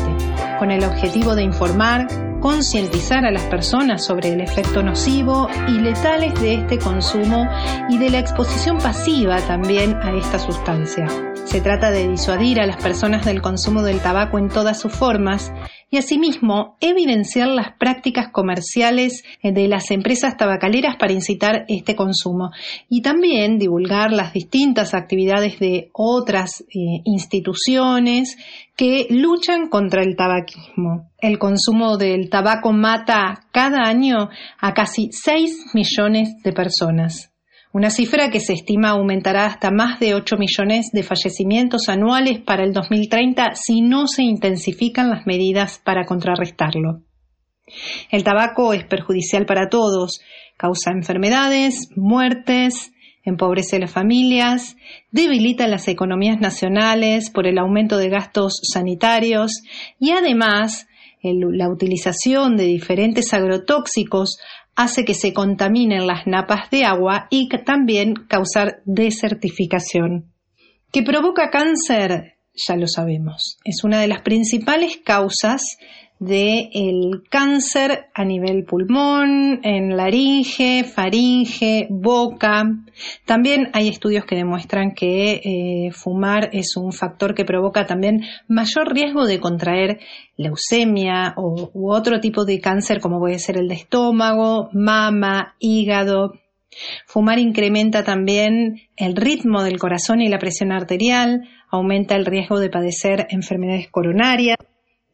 con 0.59 0.69
el 0.69 0.83
objetivo 0.83 1.33
de 1.33 1.41
informar, 1.41 2.07
concientizar 2.39 3.25
a 3.25 3.31
las 3.31 3.41
personas 3.45 4.05
sobre 4.05 4.31
el 4.33 4.41
efecto 4.41 4.83
nocivo 4.83 5.49
y 5.67 5.79
letales 5.79 6.39
de 6.39 6.53
este 6.53 6.77
consumo 6.77 7.49
y 7.89 7.97
de 7.97 8.11
la 8.11 8.19
exposición 8.19 8.77
pasiva 8.77 9.39
también 9.47 9.95
a 9.95 10.15
esta 10.15 10.37
sustancia. 10.37 11.07
Se 11.45 11.61
trata 11.61 11.89
de 11.89 12.07
disuadir 12.07 12.61
a 12.61 12.67
las 12.67 12.77
personas 12.77 13.25
del 13.25 13.41
consumo 13.41 13.81
del 13.81 14.01
tabaco 14.01 14.37
en 14.37 14.49
todas 14.49 14.79
sus 14.79 14.93
formas 14.93 15.51
y 15.89 15.97
asimismo 15.97 16.77
evidenciar 16.81 17.47
las 17.47 17.73
prácticas 17.77 18.29
comerciales 18.31 19.23
eh, 19.41 19.51
de 19.51 19.67
las 19.67 19.91
empresas 19.91 20.37
tabacaleras 20.37 20.95
para 20.97 21.13
incitar 21.13 21.65
este 21.67 21.95
consumo 21.95 22.51
y 22.89 23.01
también 23.01 23.57
divulgar 23.57 24.11
las 24.11 24.33
distintas 24.33 24.93
actividades 24.93 25.59
de 25.59 25.89
otras 25.93 26.61
eh, 26.61 27.01
instituciones 27.05 28.37
que 28.75 29.07
luchan 29.09 29.69
contra 29.69 30.03
el 30.03 30.15
tabaquismo. 30.15 31.09
El 31.19 31.39
consumo 31.39 31.97
del 31.97 32.29
tabaco 32.29 32.73
mata 32.73 33.47
cada 33.51 33.87
año 33.87 34.29
a 34.59 34.73
casi 34.73 35.09
6 35.11 35.73
millones 35.73 36.35
de 36.43 36.51
personas 36.51 37.34
una 37.75 37.89
cifra 37.89 38.29
que 38.29 38.39
se 38.39 38.53
estima 38.53 38.91
aumentará 38.91 39.47
hasta 39.47 39.69
más 39.69 39.99
de 39.99 40.15
8 40.15 40.37
millones 40.37 40.91
de 40.93 41.03
fallecimientos 41.03 41.89
anuales 41.89 42.39
para 42.39 42.63
el 42.63 42.71
2030 42.71 43.53
si 43.55 43.81
no 43.81 44.07
se 44.07 44.23
intensifican 44.23 45.09
las 45.09 45.27
medidas 45.27 45.81
para 45.83 46.05
contrarrestarlo. 46.05 47.01
El 48.09 48.23
tabaco 48.23 48.73
es 48.73 48.85
perjudicial 48.85 49.45
para 49.45 49.67
todos, 49.67 50.21
causa 50.55 50.91
enfermedades, 50.91 51.89
muertes, 51.97 52.93
empobrece 53.25 53.75
a 53.75 53.79
las 53.79 53.91
familias, 53.91 54.77
debilita 55.11 55.67
las 55.67 55.89
economías 55.89 56.39
nacionales 56.39 57.29
por 57.29 57.45
el 57.45 57.57
aumento 57.57 57.97
de 57.97 58.07
gastos 58.07 58.57
sanitarios 58.71 59.51
y 59.99 60.11
además 60.11 60.87
la 61.21 61.67
utilización 61.69 62.55
de 62.55 62.65
diferentes 62.65 63.33
agrotóxicos 63.33 64.37
hace 64.75 65.05
que 65.05 65.13
se 65.13 65.33
contaminen 65.33 66.07
las 66.07 66.27
napas 66.27 66.69
de 66.69 66.85
agua 66.85 67.27
y 67.29 67.49
también 67.65 68.13
causar 68.27 68.81
desertificación. 68.85 70.31
¿Que 70.91 71.03
provoca 71.03 71.49
cáncer? 71.49 72.37
Ya 72.67 72.75
lo 72.75 72.87
sabemos. 72.87 73.57
Es 73.63 73.83
una 73.83 73.99
de 73.99 74.07
las 74.07 74.21
principales 74.21 74.97
causas 75.03 75.77
del 76.19 77.23
cáncer 77.29 78.05
a 78.13 78.23
nivel 78.23 78.63
pulmón, 78.63 79.59
en 79.63 79.97
laringe, 79.97 80.83
faringe, 80.85 81.87
boca. 81.89 82.63
También 83.25 83.69
hay 83.73 83.89
estudios 83.89 84.25
que 84.25 84.35
demuestran 84.35 84.93
que 84.93 85.41
eh, 85.43 85.91
fumar 85.91 86.49
es 86.53 86.77
un 86.77 86.93
factor 86.93 87.35
que 87.35 87.43
provoca 87.43 87.85
también 87.85 88.23
mayor 88.47 88.93
riesgo 88.93 89.25
de 89.25 89.39
contraer 89.39 89.99
leucemia 90.37 91.33
o, 91.35 91.69
u 91.73 91.91
otro 91.91 92.19
tipo 92.21 92.45
de 92.45 92.61
cáncer 92.61 93.01
como 93.01 93.19
puede 93.19 93.39
ser 93.39 93.57
el 93.57 93.67
de 93.67 93.75
estómago, 93.75 94.69
mama, 94.71 95.55
hígado. 95.59 96.33
Fumar 97.05 97.39
incrementa 97.39 98.03
también 98.03 98.81
el 98.95 99.15
ritmo 99.15 99.63
del 99.63 99.79
corazón 99.79 100.21
y 100.21 100.29
la 100.29 100.39
presión 100.39 100.71
arterial, 100.71 101.47
aumenta 101.69 102.15
el 102.15 102.25
riesgo 102.25 102.59
de 102.59 102.69
padecer 102.69 103.27
enfermedades 103.29 103.89
coronarias 103.89 104.57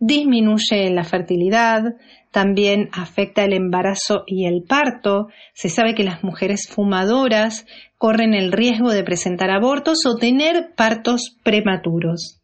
disminuye 0.01 0.89
la 0.89 1.05
fertilidad, 1.05 1.83
también 2.31 2.89
afecta 2.91 3.45
el 3.45 3.53
embarazo 3.53 4.23
y 4.25 4.45
el 4.47 4.63
parto. 4.67 5.27
Se 5.53 5.69
sabe 5.69 5.95
que 5.95 6.03
las 6.03 6.23
mujeres 6.23 6.67
fumadoras 6.67 7.65
corren 7.97 8.33
el 8.33 8.51
riesgo 8.51 8.91
de 8.91 9.03
presentar 9.03 9.51
abortos 9.51 10.05
o 10.05 10.17
tener 10.17 10.73
partos 10.75 11.37
prematuros. 11.43 12.39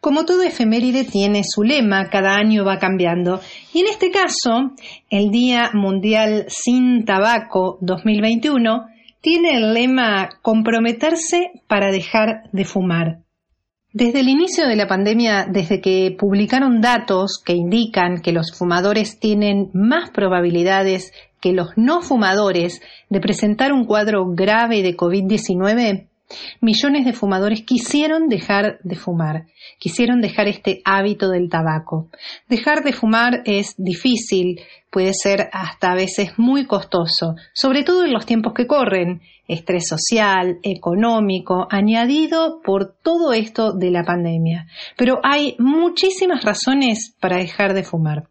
Como 0.00 0.24
todo 0.24 0.42
efeméride 0.42 1.04
tiene 1.04 1.42
su 1.44 1.62
lema, 1.62 2.08
cada 2.08 2.36
año 2.36 2.64
va 2.64 2.78
cambiando. 2.78 3.40
Y 3.74 3.80
en 3.80 3.88
este 3.88 4.10
caso, 4.10 4.72
el 5.10 5.30
Día 5.30 5.70
Mundial 5.74 6.46
Sin 6.48 7.04
Tabaco 7.04 7.76
2021 7.82 8.86
tiene 9.20 9.56
el 9.56 9.74
lema 9.74 10.30
comprometerse 10.40 11.50
para 11.66 11.90
dejar 11.90 12.48
de 12.52 12.64
fumar. 12.64 13.18
Desde 13.92 14.20
el 14.20 14.28
inicio 14.28 14.68
de 14.68 14.76
la 14.76 14.86
pandemia, 14.86 15.48
desde 15.50 15.80
que 15.80 16.14
publicaron 16.16 16.80
datos 16.80 17.42
que 17.44 17.54
indican 17.54 18.20
que 18.20 18.30
los 18.30 18.56
fumadores 18.56 19.18
tienen 19.18 19.68
más 19.72 20.10
probabilidades 20.10 21.12
que 21.40 21.52
los 21.52 21.70
no 21.76 22.00
fumadores 22.00 22.80
de 23.08 23.20
presentar 23.20 23.72
un 23.72 23.86
cuadro 23.86 24.26
grave 24.28 24.82
de 24.82 24.96
COVID-19, 24.96 26.06
millones 26.60 27.04
de 27.04 27.12
fumadores 27.12 27.62
quisieron 27.62 28.28
dejar 28.28 28.78
de 28.84 28.94
fumar, 28.94 29.46
quisieron 29.80 30.20
dejar 30.20 30.46
este 30.46 30.82
hábito 30.84 31.28
del 31.28 31.48
tabaco. 31.48 32.10
Dejar 32.48 32.84
de 32.84 32.92
fumar 32.92 33.42
es 33.44 33.74
difícil, 33.76 34.60
puede 34.90 35.12
ser 35.14 35.48
hasta 35.52 35.92
a 35.92 35.94
veces 35.94 36.32
muy 36.36 36.66
costoso, 36.66 37.36
sobre 37.54 37.84
todo 37.84 38.04
en 38.04 38.12
los 38.12 38.26
tiempos 38.26 38.52
que 38.54 38.66
corren, 38.66 39.22
estrés 39.46 39.88
social, 39.88 40.58
económico, 40.62 41.66
añadido 41.70 42.60
por 42.62 42.94
todo 43.02 43.32
esto 43.32 43.72
de 43.72 43.90
la 43.90 44.04
pandemia. 44.04 44.66
Pero 44.96 45.20
hay 45.22 45.56
muchísimas 45.58 46.44
razones 46.44 47.14
para 47.20 47.38
dejar 47.38 47.74
de 47.74 47.84
fumar. 47.84 48.28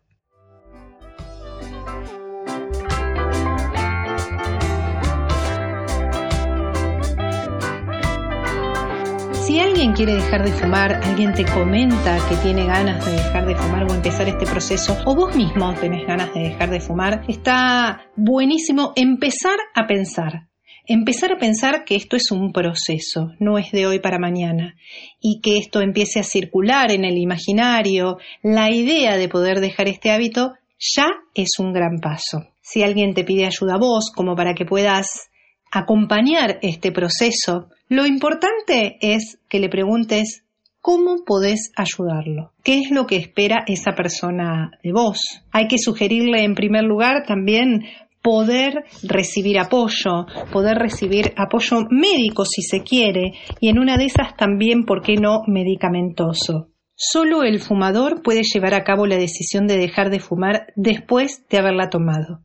Si 9.50 9.60
alguien 9.60 9.94
quiere 9.94 10.14
dejar 10.14 10.46
de 10.46 10.52
fumar, 10.52 10.94
alguien 11.04 11.34
te 11.34 11.44
comenta 11.44 12.20
que 12.30 12.36
tiene 12.36 12.68
ganas 12.68 13.04
de 13.04 13.14
dejar 13.14 13.48
de 13.48 13.56
fumar 13.56 13.84
o 13.90 13.96
empezar 13.96 14.28
este 14.30 14.46
proceso, 14.46 14.96
o 15.08 15.16
vos 15.16 15.36
mismo 15.36 15.74
tenés 15.74 16.06
ganas 16.06 16.32
de 16.36 16.42
dejar 16.42 16.70
de 16.70 16.80
fumar, 16.80 17.24
está 17.28 18.04
buenísimo 18.16 18.94
empezar 18.96 19.58
a 19.74 19.88
pensar. 19.88 20.50
Empezar 20.86 21.32
a 21.32 21.40
pensar 21.40 21.84
que 21.84 21.96
esto 21.96 22.16
es 22.16 22.30
un 22.30 22.54
proceso, 22.54 23.32
no 23.40 23.58
es 23.58 23.72
de 23.72 23.88
hoy 23.88 23.98
para 23.98 24.20
mañana, 24.20 24.76
y 25.20 25.42
que 25.42 25.58
esto 25.58 25.82
empiece 25.82 26.20
a 26.20 26.24
circular 26.24 26.92
en 26.92 27.04
el 27.04 27.18
imaginario, 27.18 28.20
la 28.44 28.70
idea 28.70 29.18
de 29.18 29.30
poder 29.30 29.62
dejar 29.62 29.88
este 29.88 30.12
hábito 30.12 30.54
ya 30.78 31.08
es 31.34 31.58
un 31.58 31.74
gran 31.74 31.98
paso. 32.00 32.46
Si 32.62 32.84
alguien 32.84 33.16
te 33.16 33.24
pide 33.24 33.48
ayuda 33.48 33.74
a 33.74 33.80
vos 33.80 34.12
como 34.16 34.36
para 34.36 34.54
que 34.54 34.66
puedas 34.66 35.32
acompañar 35.72 36.60
este 36.62 36.92
proceso, 36.92 37.70
lo 37.90 38.06
importante 38.06 38.98
es 39.02 39.40
que 39.50 39.60
le 39.60 39.68
preguntes 39.68 40.44
cómo 40.80 41.26
podés 41.26 41.72
ayudarlo, 41.76 42.54
qué 42.64 42.80
es 42.80 42.92
lo 42.92 43.08
que 43.08 43.18
espera 43.18 43.64
esa 43.68 43.94
persona 43.94 44.72
de 44.84 44.94
vos. 44.94 45.44
Hay 45.52 45.68
que 45.68 45.80
sugerirle 45.80 46.44
en 46.44 46.54
primer 46.54 46.84
lugar 46.84 47.24
también 47.28 47.86
poder 48.22 48.84
recibir 49.04 49.60
apoyo, 49.60 50.28
poder 50.52 50.78
recibir 50.78 51.34
apoyo 51.36 51.82
médico 51.90 52.46
si 52.46 52.62
se 52.62 52.84
quiere, 52.84 53.34
y 53.60 53.70
en 53.70 53.80
una 53.80 53.98
de 53.98 54.06
esas 54.06 54.36
también, 54.38 54.86
¿por 54.86 55.02
qué 55.02 55.16
no?, 55.16 55.42
medicamentoso. 55.48 56.70
Solo 56.96 57.44
el 57.44 57.60
fumador 57.60 58.22
puede 58.22 58.42
llevar 58.44 58.74
a 58.74 58.84
cabo 58.84 59.08
la 59.08 59.18
decisión 59.18 59.68
de 59.68 59.78
dejar 59.78 60.10
de 60.10 60.20
fumar 60.20 60.68
después 60.76 61.48
de 61.50 61.58
haberla 61.58 61.90
tomado. 61.90 62.42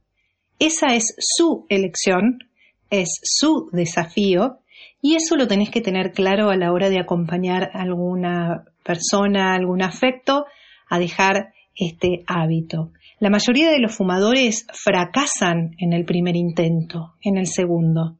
Esa 0.59 0.94
es 0.94 1.14
su 1.18 1.66
elección, 1.68 2.38
es 2.88 3.18
su 3.22 3.68
desafío 3.72 4.61
y 5.06 5.16
eso 5.16 5.36
lo 5.36 5.46
tenés 5.46 5.68
que 5.68 5.82
tener 5.82 6.12
claro 6.12 6.48
a 6.48 6.56
la 6.56 6.72
hora 6.72 6.88
de 6.88 6.98
acompañar 6.98 7.68
a 7.74 7.82
alguna 7.82 8.64
persona, 8.82 9.54
algún 9.54 9.82
afecto, 9.82 10.46
a 10.88 10.98
dejar 10.98 11.52
este 11.76 12.24
hábito. 12.26 12.90
La 13.20 13.28
mayoría 13.28 13.70
de 13.70 13.80
los 13.80 13.94
fumadores 13.94 14.66
fracasan 14.72 15.76
en 15.76 15.92
el 15.92 16.06
primer 16.06 16.36
intento, 16.36 17.16
en 17.20 17.36
el 17.36 17.48
segundo. 17.48 18.16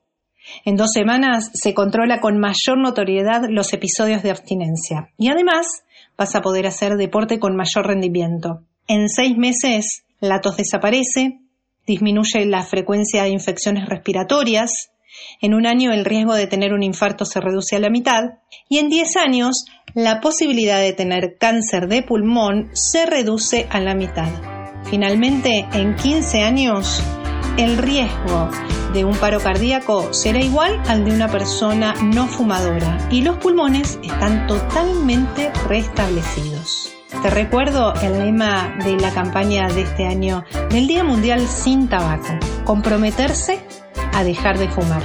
En 0.64 0.76
dos 0.76 0.90
semanas 0.92 1.50
se 1.54 1.74
controla 1.74 2.20
con 2.20 2.38
mayor 2.38 2.78
notoriedad 2.78 3.42
los 3.48 3.72
episodios 3.72 4.22
de 4.22 4.30
abstinencia 4.30 5.10
y 5.18 5.28
además 5.28 5.66
vas 6.16 6.34
a 6.34 6.40
poder 6.40 6.66
hacer 6.66 6.96
deporte 6.96 7.38
con 7.38 7.56
mayor 7.56 7.86
rendimiento. 7.86 8.62
En 8.86 9.08
seis 9.08 9.36
meses 9.36 10.04
la 10.20 10.40
tos 10.40 10.56
desaparece, 10.56 11.40
disminuye 11.86 12.46
la 12.46 12.62
frecuencia 12.62 13.24
de 13.24 13.30
infecciones 13.30 13.88
respiratorias, 13.88 14.90
en 15.40 15.54
un 15.54 15.66
año 15.66 15.92
el 15.92 16.04
riesgo 16.04 16.34
de 16.34 16.46
tener 16.46 16.72
un 16.72 16.82
infarto 16.82 17.24
se 17.24 17.40
reduce 17.40 17.76
a 17.76 17.80
la 17.80 17.90
mitad 17.90 18.38
y 18.68 18.78
en 18.78 18.88
10 18.88 19.16
años 19.16 19.64
la 19.94 20.20
posibilidad 20.20 20.80
de 20.80 20.92
tener 20.92 21.36
cáncer 21.38 21.88
de 21.88 22.02
pulmón 22.02 22.70
se 22.72 23.06
reduce 23.06 23.66
a 23.70 23.80
la 23.80 23.94
mitad. 23.94 24.28
Finalmente, 24.84 25.66
en 25.72 25.96
15 25.96 26.42
años, 26.42 27.02
el 27.56 27.78
riesgo 27.78 28.50
de 28.92 29.04
un 29.04 29.16
paro 29.16 29.40
cardíaco 29.40 30.12
será 30.12 30.40
igual 30.40 30.80
al 30.88 31.04
de 31.04 31.12
una 31.12 31.28
persona 31.28 31.94
no 32.02 32.26
fumadora 32.26 32.98
y 33.10 33.22
los 33.22 33.36
pulmones 33.38 33.98
están 34.02 34.46
totalmente 34.46 35.50
restablecidos. 35.68 36.92
Te 37.22 37.30
recuerdo 37.30 37.94
el 38.02 38.18
lema 38.18 38.76
de 38.84 38.96
la 38.96 39.10
campaña 39.12 39.68
de 39.68 39.82
este 39.82 40.06
año 40.06 40.44
del 40.70 40.86
Día 40.86 41.02
Mundial 41.02 41.46
sin 41.46 41.88
Tabaco, 41.88 42.38
comprometerse 42.64 43.60
a 44.16 44.24
dejar 44.24 44.58
de 44.58 44.66
fumar. 44.68 45.02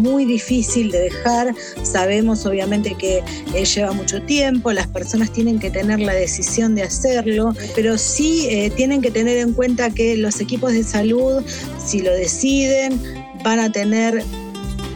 muy 0.00 0.24
difícil 0.24 0.90
de 0.90 1.00
dejar. 1.00 1.54
Sabemos 1.82 2.46
obviamente 2.46 2.94
que 2.94 3.22
eh, 3.54 3.64
lleva 3.64 3.92
mucho 3.92 4.22
tiempo, 4.22 4.72
las 4.72 4.88
personas 4.88 5.32
tienen 5.32 5.58
que 5.58 5.70
tener 5.70 6.00
la 6.00 6.14
decisión 6.14 6.74
de 6.74 6.82
hacerlo, 6.82 7.54
pero 7.74 7.98
sí 7.98 8.46
eh, 8.48 8.70
tienen 8.70 9.02
que 9.02 9.10
tener 9.10 9.38
en 9.38 9.52
cuenta 9.52 9.90
que 9.90 10.16
los 10.16 10.40
equipos 10.40 10.72
de 10.72 10.82
salud, 10.82 11.42
si 11.84 12.00
lo 12.00 12.12
deciden, 12.12 13.00
van 13.42 13.58
a 13.60 13.70
tener 13.70 14.22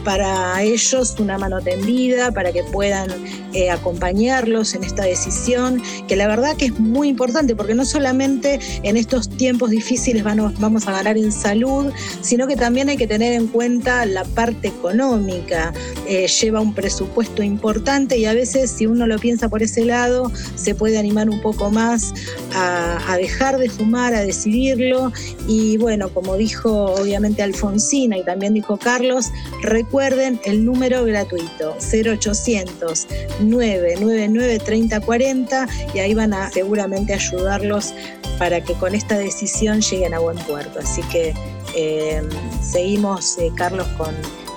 para 0.03 0.61
ellos 0.61 1.15
una 1.19 1.37
mano 1.37 1.61
tendida, 1.61 2.31
para 2.31 2.51
que 2.51 2.63
puedan 2.63 3.09
eh, 3.55 3.69
acompañarlos 3.69 4.75
en 4.75 4.83
esta 4.83 5.03
decisión, 5.03 5.81
que 6.09 6.17
la 6.17 6.27
verdad 6.27 6.57
que 6.57 6.65
es 6.65 6.77
muy 6.77 7.07
importante, 7.07 7.55
porque 7.55 7.73
no 7.73 7.85
solamente 7.85 8.59
en 8.83 8.97
estos 8.97 9.29
tiempos 9.29 9.69
difíciles 9.69 10.25
vamos 10.25 10.87
a 10.87 10.91
ganar 10.91 11.17
en 11.17 11.31
salud, 11.31 11.93
sino 12.19 12.47
que 12.47 12.57
también 12.57 12.89
hay 12.89 12.97
que 12.97 13.07
tener 13.07 13.31
en 13.31 13.47
cuenta 13.47 14.05
la 14.05 14.25
parte 14.25 14.67
económica. 14.67 15.73
Eh, 16.05 16.27
lleva 16.27 16.59
un 16.59 16.73
presupuesto 16.73 17.43
importante 17.43 18.17
y 18.17 18.25
a 18.25 18.33
veces 18.33 18.71
si 18.71 18.87
uno 18.87 19.07
lo 19.07 19.17
piensa 19.19 19.47
por 19.47 19.63
ese 19.63 19.85
lado, 19.85 20.29
se 20.55 20.75
puede 20.75 20.97
animar 20.97 21.29
un 21.29 21.41
poco 21.41 21.71
más 21.71 22.13
a, 22.53 22.99
a 23.09 23.15
dejar 23.15 23.57
de 23.57 23.69
fumar, 23.69 24.13
a 24.13 24.19
decidirlo. 24.19 25.13
Y 25.47 25.77
bueno, 25.77 26.09
como 26.09 26.35
dijo 26.35 26.93
obviamente 26.95 27.41
Alfonsina 27.41 28.17
y 28.17 28.25
también 28.25 28.53
dijo 28.53 28.75
Carlos, 28.75 29.27
recuerden 29.61 30.41
el 30.43 30.65
número 30.65 31.05
gratuito 31.05 31.77
0800 31.79 33.07
999 33.49 34.59
3040 34.59 35.67
y 35.93 35.99
ahí 35.99 36.13
van 36.13 36.33
a 36.33 36.49
seguramente 36.51 37.13
ayudarlos 37.13 37.93
para 38.37 38.61
que 38.61 38.73
con 38.73 38.95
esta 38.95 39.17
decisión 39.17 39.81
lleguen 39.81 40.13
a 40.13 40.19
buen 40.19 40.37
puerto. 40.39 40.79
Así 40.79 41.01
que 41.03 41.33
eh, 41.75 42.21
seguimos, 42.61 43.37
eh, 43.37 43.51
Carlos, 43.55 43.87
con 43.97 44.13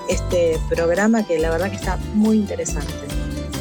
este 0.08 0.58
programa 0.68 1.26
que 1.26 1.38
la 1.38 1.50
verdad 1.50 1.70
que 1.70 1.76
está 1.76 1.96
muy 2.14 2.38
interesante. 2.38 2.92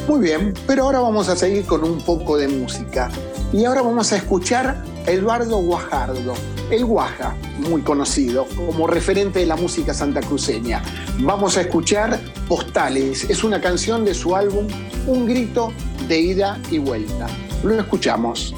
Muy 0.08 0.20
bien, 0.20 0.54
pero 0.66 0.84
ahora 0.84 1.00
vamos 1.00 1.28
a 1.28 1.36
seguir 1.36 1.64
con 1.66 1.84
un 1.84 2.00
poco 2.00 2.38
de 2.38 2.48
música. 2.48 3.10
Y 3.52 3.64
ahora 3.64 3.82
vamos 3.82 4.12
a 4.12 4.16
escuchar 4.16 4.82
Eduardo 5.06 5.58
Guajardo, 5.58 6.34
el 6.70 6.84
Guaja, 6.84 7.34
muy 7.58 7.82
conocido 7.82 8.46
como 8.54 8.86
referente 8.86 9.38
de 9.40 9.46
la 9.46 9.56
música 9.56 9.94
santacruceña. 9.94 10.82
Vamos 11.20 11.56
a 11.56 11.62
escuchar 11.62 12.20
Postales, 12.46 13.28
es 13.28 13.44
una 13.44 13.60
canción 13.60 14.04
de 14.04 14.14
su 14.14 14.34
álbum 14.34 14.66
Un 15.06 15.26
grito 15.26 15.72
de 16.06 16.20
ida 16.20 16.60
y 16.70 16.78
vuelta. 16.78 17.26
Lo 17.62 17.78
escuchamos. 17.78 18.54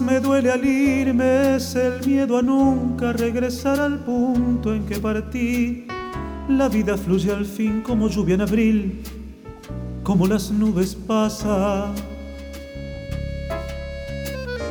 Me 0.00 0.20
duele 0.20 0.50
al 0.50 0.64
irme 0.64 1.56
es 1.56 1.74
el 1.74 2.06
miedo 2.06 2.38
a 2.38 2.42
nunca 2.42 3.12
regresar 3.12 3.80
al 3.80 3.98
punto 3.98 4.74
en 4.74 4.86
que 4.86 4.98
partí. 4.98 5.86
la 6.48 6.68
vida 6.68 6.96
fluye 6.96 7.32
al 7.32 7.44
fin 7.44 7.80
como 7.82 8.08
lluvia 8.08 8.34
en 8.34 8.40
abril, 8.40 9.02
como 10.02 10.26
las 10.26 10.50
nubes 10.50 10.94
pasan. 10.94 11.94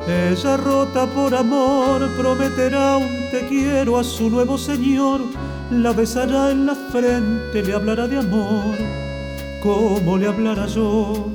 Ella 0.07 0.57
rota 0.57 1.05
por 1.07 1.33
amor 1.35 2.09
prometerá 2.17 2.97
un 2.97 3.29
te 3.31 3.47
quiero 3.47 3.97
a 3.97 4.03
su 4.03 4.29
nuevo 4.29 4.57
señor, 4.57 5.21
la 5.71 5.93
besará 5.93 6.51
en 6.51 6.65
la 6.65 6.75
frente, 6.75 7.61
le 7.63 7.73
hablará 7.73 8.07
de 8.07 8.17
amor, 8.17 8.75
como 9.61 10.17
le 10.17 10.27
hablará 10.27 10.65
yo, 10.65 11.29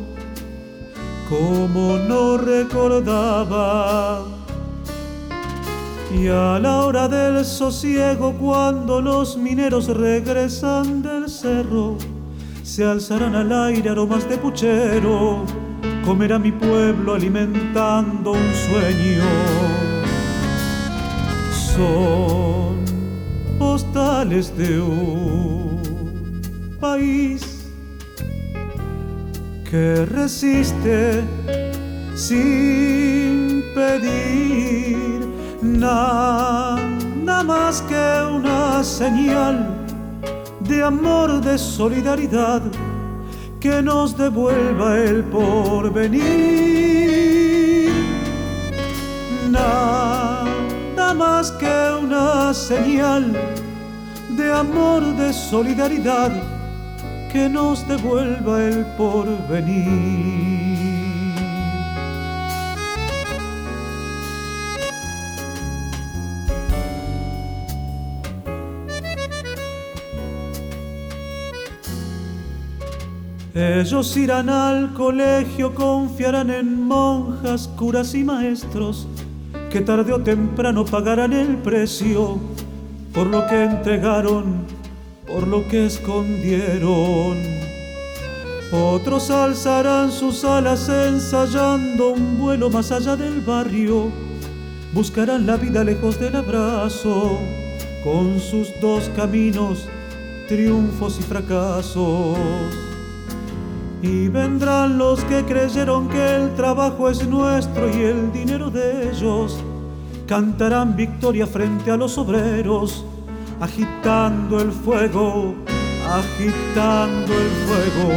como 1.28 1.98
no 1.98 2.36
recordaba 2.36 4.24
y 6.14 6.28
a 6.28 6.58
la 6.60 6.84
hora 6.84 7.08
del 7.08 7.44
sosiego, 7.44 8.34
cuando 8.34 9.00
los 9.00 9.36
mineros 9.36 9.88
regresan 9.88 11.02
del 11.02 11.28
cerro, 11.28 11.96
se 12.62 12.84
alzarán 12.84 13.34
al 13.34 13.52
aire 13.52 13.90
aromas 13.90 14.28
de 14.28 14.38
puchero, 14.38 15.44
comerá 16.04 16.38
mi 16.38 16.52
pueblo 16.52 17.14
alimentando 17.14 18.32
un 18.32 18.54
sueño. 18.54 19.24
Son 21.74 22.76
postales 23.58 24.56
de 24.56 24.80
un 24.80 25.80
país 26.80 27.53
que 29.74 30.06
resiste 30.06 31.24
sin 32.14 33.60
pedir 33.74 35.26
nada 35.62 37.42
más 37.42 37.82
que 37.82 38.06
una 38.36 38.84
señal 38.84 39.66
de 40.60 40.80
amor, 40.80 41.40
de 41.40 41.58
solidaridad 41.58 42.62
que 43.58 43.82
nos 43.82 44.16
devuelva 44.16 44.96
el 44.96 45.24
porvenir. 45.24 46.22
Nada 49.50 51.14
más 51.14 51.50
que 51.50 51.76
una 52.00 52.54
señal 52.54 53.32
de 54.36 54.52
amor, 54.52 55.02
de 55.16 55.32
solidaridad 55.32 56.53
que 57.34 57.48
nos 57.48 57.86
devuelva 57.88 58.62
el 58.62 58.86
porvenir. 58.96 60.54
Ellos 73.52 74.16
irán 74.16 74.48
al 74.48 74.94
colegio, 74.94 75.74
confiarán 75.74 76.50
en 76.50 76.82
monjas, 76.86 77.66
curas 77.76 78.14
y 78.14 78.22
maestros, 78.22 79.08
que 79.72 79.80
tarde 79.80 80.12
o 80.12 80.20
temprano 80.20 80.84
pagarán 80.84 81.32
el 81.32 81.56
precio 81.56 82.38
por 83.12 83.26
lo 83.26 83.44
que 83.48 83.64
entregaron, 83.64 84.66
por 85.26 85.46
lo 85.46 85.66
que 85.68 85.86
escondieron. 85.86 87.38
Otros 88.72 89.30
alzarán 89.30 90.10
sus 90.10 90.44
alas 90.44 90.88
ensayando 90.88 92.10
un 92.10 92.38
vuelo 92.38 92.70
más 92.70 92.90
allá 92.90 93.14
del 93.14 93.40
barrio, 93.40 94.10
buscarán 94.92 95.46
la 95.46 95.56
vida 95.56 95.84
lejos 95.84 96.18
del 96.18 96.36
abrazo, 96.36 97.38
con 98.02 98.40
sus 98.40 98.68
dos 98.80 99.10
caminos, 99.16 99.88
triunfos 100.48 101.18
y 101.20 101.22
fracasos. 101.22 102.36
Y 104.02 104.28
vendrán 104.28 104.98
los 104.98 105.24
que 105.24 105.44
creyeron 105.44 106.08
que 106.08 106.36
el 106.36 106.54
trabajo 106.54 107.08
es 107.08 107.26
nuestro 107.26 107.88
y 107.88 108.02
el 108.02 108.32
dinero 108.32 108.70
de 108.70 109.10
ellos. 109.10 109.58
Cantarán 110.26 110.96
victoria 110.96 111.46
frente 111.46 111.90
a 111.90 111.96
los 111.96 112.18
obreros, 112.18 113.04
agitando 113.60 114.60
el 114.60 114.72
fuego, 114.72 115.54
agitando 116.08 117.32
el 117.32 117.50
fuego. 117.66 118.08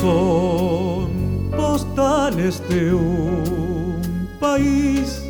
Son 0.00 1.50
postales 1.56 2.62
de 2.68 2.94
un 2.94 4.28
país 4.40 5.22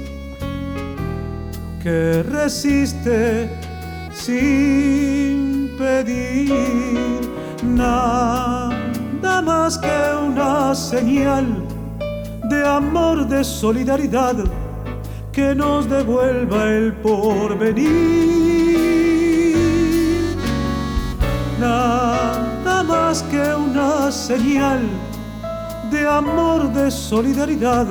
que 1.82 2.22
resiste 2.22 3.50
sin 4.12 5.74
pedir 5.78 6.52
nada 7.64 8.72
más 9.42 9.78
que 9.78 9.88
una 10.26 10.74
señal 10.74 11.46
de 12.48 12.66
amor, 12.66 13.26
de 13.26 13.42
solidaridad 13.42 14.36
que 15.32 15.54
nos 15.54 15.88
devuelva 15.88 16.70
el 16.70 16.92
porvenir. 16.94 18.41
Nada 21.62 22.82
más 22.82 23.22
que 23.30 23.54
una 23.54 24.10
señal 24.10 24.80
de 25.90 26.06
amor, 26.08 26.72
de 26.72 26.90
solidaridad 26.90 27.86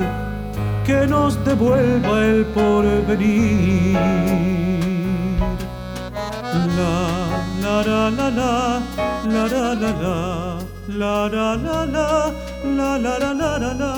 que 0.84 1.06
nos 1.06 1.42
devuelva 1.44 2.24
el 2.24 2.44
porvenir. 2.46 3.96
La, 6.76 6.94
la, 7.62 7.76
la, 7.82 8.10
la, 8.10 8.30
la, 8.30 8.80
la, 9.26 9.48
la, 9.48 9.74
la. 9.74 9.92
la. 10.02 10.52
La 10.88 11.28
la 11.28 11.54
la 11.54 11.84
la 11.86 12.32
la 12.64 12.96
la 12.98 13.18
la 13.18 13.32
la 13.32 13.56
la 13.56 13.62
la 13.62 13.92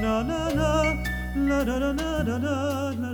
la 0.00 0.22
la 0.24 0.48
la 0.54 0.99
la 1.50 1.64
la 1.64 1.78
la 1.78 2.22
la 2.22 2.38
la 2.38 2.94
la 3.02 3.09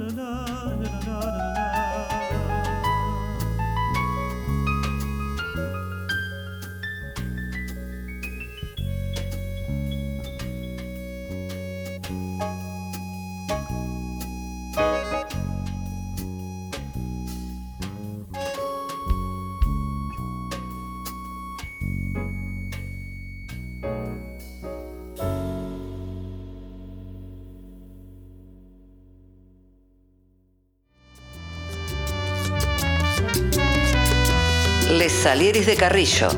Salieris 35.26 35.66
de 35.66 35.74
Carrillo, 35.74 36.28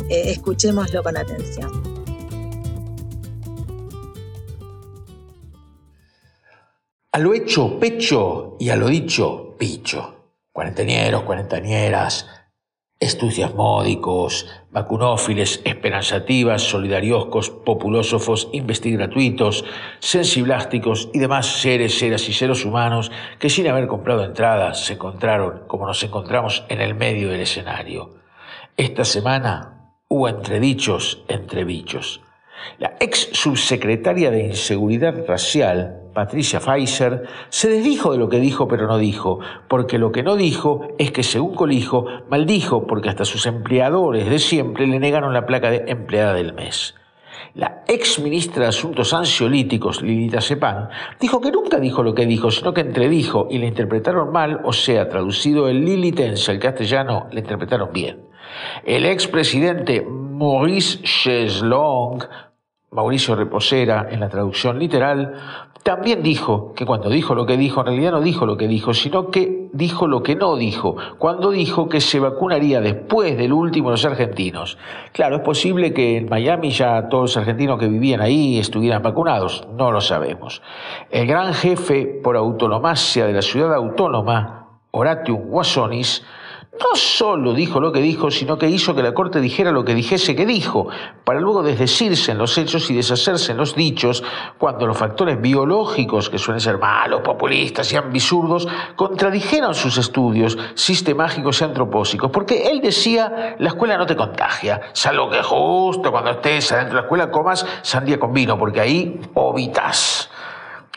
escuchémoslo 0.10 1.02
con 1.02 1.18
atención. 1.18 1.88
A 7.19 7.21
lo 7.21 7.34
hecho, 7.34 7.77
pecho, 7.77 8.55
y 8.62 8.69
a 8.69 8.77
lo 8.77 8.88
dicho, 8.88 9.58
picho. 9.58 10.38
Cuarentenieros, 10.53 11.23
cuarentañeras, 11.23 12.25
estudiasmódicos, 12.97 14.47
vacunófiles, 14.71 15.60
esperanzativas, 15.65 16.62
solidarioscos, 16.62 17.49
populósofos, 17.49 18.47
investigratuitos, 18.53 19.65
sensiblásticos 19.99 21.10
y 21.13 21.19
demás 21.19 21.45
seres, 21.62 21.99
seras 21.99 22.29
y 22.29 22.32
seres 22.32 22.63
humanos 22.63 23.12
que 23.38 23.49
sin 23.49 23.67
haber 23.67 23.88
comprado 23.88 24.23
entradas 24.23 24.86
se 24.86 24.93
encontraron 24.93 25.63
como 25.67 25.88
nos 25.88 26.01
encontramos 26.01 26.63
en 26.69 26.79
el 26.79 26.95
medio 26.95 27.32
del 27.32 27.41
escenario. 27.41 28.15
Esta 28.77 29.03
semana 29.03 29.91
hubo 30.08 30.29
entredichos 30.29 31.25
entre 31.27 31.65
bichos. 31.65 32.21
La 32.77 32.95
ex 33.01 33.29
subsecretaria 33.34 34.32
de 34.32 34.45
Inseguridad 34.45 35.25
Racial, 35.27 35.99
Patricia 36.13 36.60
Pfizer, 36.60 37.28
se 37.50 37.69
desdijo 37.69 38.12
de 38.12 38.17
lo 38.17 38.30
que 38.30 38.39
dijo 38.39 38.67
pero 38.67 38.88
no 38.88 38.98
dijo, 38.98 39.39
porque 39.67 39.98
lo 39.98 40.12
que 40.12 40.24
no 40.24 40.36
dijo 40.36 40.88
es 40.98 41.12
que 41.12 41.24
según 41.24 41.56
Colijo, 41.56 42.06
maldijo 42.30 42.88
porque 42.88 43.10
hasta 43.10 43.26
sus 43.26 43.45
empleadores 43.45 44.30
de 44.30 44.39
siempre 44.39 44.88
le 44.88 45.00
negaron 45.00 45.34
la 45.34 45.45
placa 45.45 45.69
de 45.69 45.86
empleada 45.88 46.34
del 46.34 46.54
mes. 46.54 46.95
La 47.56 47.84
ex 47.88 48.19
ministra 48.19 48.63
de 48.63 48.69
Asuntos 48.69 49.13
Ansiolíticos, 49.13 50.02
Lilita 50.02 50.39
Sepán, 50.39 50.89
dijo 51.19 51.41
que 51.41 51.52
nunca 51.52 51.80
dijo 51.80 52.04
lo 52.04 52.13
que 52.13 52.26
dijo, 52.26 52.52
sino 52.52 52.74
que 52.74 52.82
entredijo 52.82 53.48
y 53.50 53.58
le 53.58 53.67
interpretaron 53.67 54.32
mal, 54.32 54.62
o 54.63 54.74
sea, 54.74 55.10
traducido 55.10 55.67
el 55.67 55.84
lilitense 55.84 56.52
al 56.52 56.60
castellano, 56.60 57.28
le 57.32 57.39
interpretaron 57.39 57.89
bien. 57.91 58.30
El 58.86 59.06
expresidente 59.06 60.02
Maurice 60.02 61.00
Cheslong 61.02 62.24
Mauricio 62.91 63.36
Reposera, 63.36 64.08
en 64.10 64.19
la 64.19 64.30
traducción 64.30 64.80
literal, 64.80 65.68
también 65.84 66.22
dijo 66.22 66.74
que 66.76 66.86
cuando 66.86 67.10
dijo 67.10 67.36
lo 67.36 67.46
que 67.46 67.58
dijo, 67.58 67.82
en 67.82 67.88
realidad 67.88 68.12
no 68.12 68.22
dijo 68.22 68.46
lo 68.46 68.58
que 68.58 68.68
dijo, 68.68 68.94
sino 68.94 69.32
que 69.32 69.70
dijo 69.72 70.08
lo 70.08 70.24
que 70.24 70.36
no 70.36 70.56
dijo, 70.56 70.96
cuando 71.18 71.52
dijo 71.52 71.89
que 71.89 72.02
se 72.02 72.20
vacunaría 72.20 72.82
después 72.82 73.38
del 73.38 73.54
último 73.54 73.89
los 73.89 74.04
argentinos. 74.06 74.78
Claro, 75.13 75.38
es 75.38 75.42
posible 75.42 75.94
que 75.94 76.18
en 76.18 76.30
Miami 76.30 76.72
ya 76.72 77.08
todos 77.08 77.24
los 77.24 77.38
argentinos 77.38 77.80
que 77.80 77.88
vivían 77.88 78.22
ahí 78.22 78.60
estuvieran 78.60 79.02
vacunados, 79.02 79.68
no 79.76 79.92
lo 79.92 80.02
sabemos. 80.02 80.62
El 81.12 81.28
gran 81.28 81.54
jefe 81.54 82.06
por 82.06 82.36
autonomacia 82.36 83.26
de 83.26 83.34
la 83.34 83.42
ciudad 83.42 83.74
autónoma, 83.74 84.68
Horatium 84.92 85.42
Guasonis, 85.48 86.24
no 86.71 86.95
solo 86.95 87.53
dijo 87.53 87.79
lo 87.79 87.91
que 87.91 87.99
dijo, 87.99 88.29
sino 88.32 88.58
que 88.58 88.69
hizo 88.69 88.95
que 88.95 89.01
la 89.01 89.13
Corte 89.13 89.41
dijera 89.41 89.71
lo 89.71 89.84
que 89.84 89.95
dijese 89.95 90.36
que 90.36 90.45
dijo, 90.45 90.88
para 91.23 91.39
luego 91.39 91.63
desdecirse 91.63 92.32
en 92.32 92.38
los 92.38 92.58
hechos 92.58 92.89
y 92.89 92.95
deshacerse 92.95 93.51
en 93.51 93.58
los 93.58 93.75
dichos, 93.75 94.23
cuando 94.58 94.86
los 94.86 94.97
factores 94.97 95.41
biológicos, 95.41 96.29
que 96.29 96.38
suelen 96.38 96.62
ser 96.62 96.77
malos, 96.77 97.21
populistas 97.21 97.91
y 97.91 97.97
ambisurdos, 97.97 98.67
contradijeron 98.95 99.73
sus 99.73 99.97
estudios 99.97 100.58
sistemáticos 100.75 101.60
y 101.62 101.63
antropósicos, 101.65 102.32
porque 102.32 102.69
él 102.69 102.82
decía, 102.82 103.55
la 103.58 103.69
escuela 103.69 103.97
no 103.97 104.05
te 104.05 104.15
contagia, 104.15 104.79
salvo 104.93 105.29
que 105.29 105.41
justo 105.41 106.12
cuando 106.12 106.32
estés 106.32 106.71
adentro 106.71 106.95
de 106.95 107.01
la 107.01 107.05
escuela 107.05 107.32
comas 107.32 107.65
sandía 107.82 108.19
con 108.19 108.32
vino, 108.32 108.58
porque 108.58 108.79
ahí 108.79 109.19
ovitas 109.34 110.29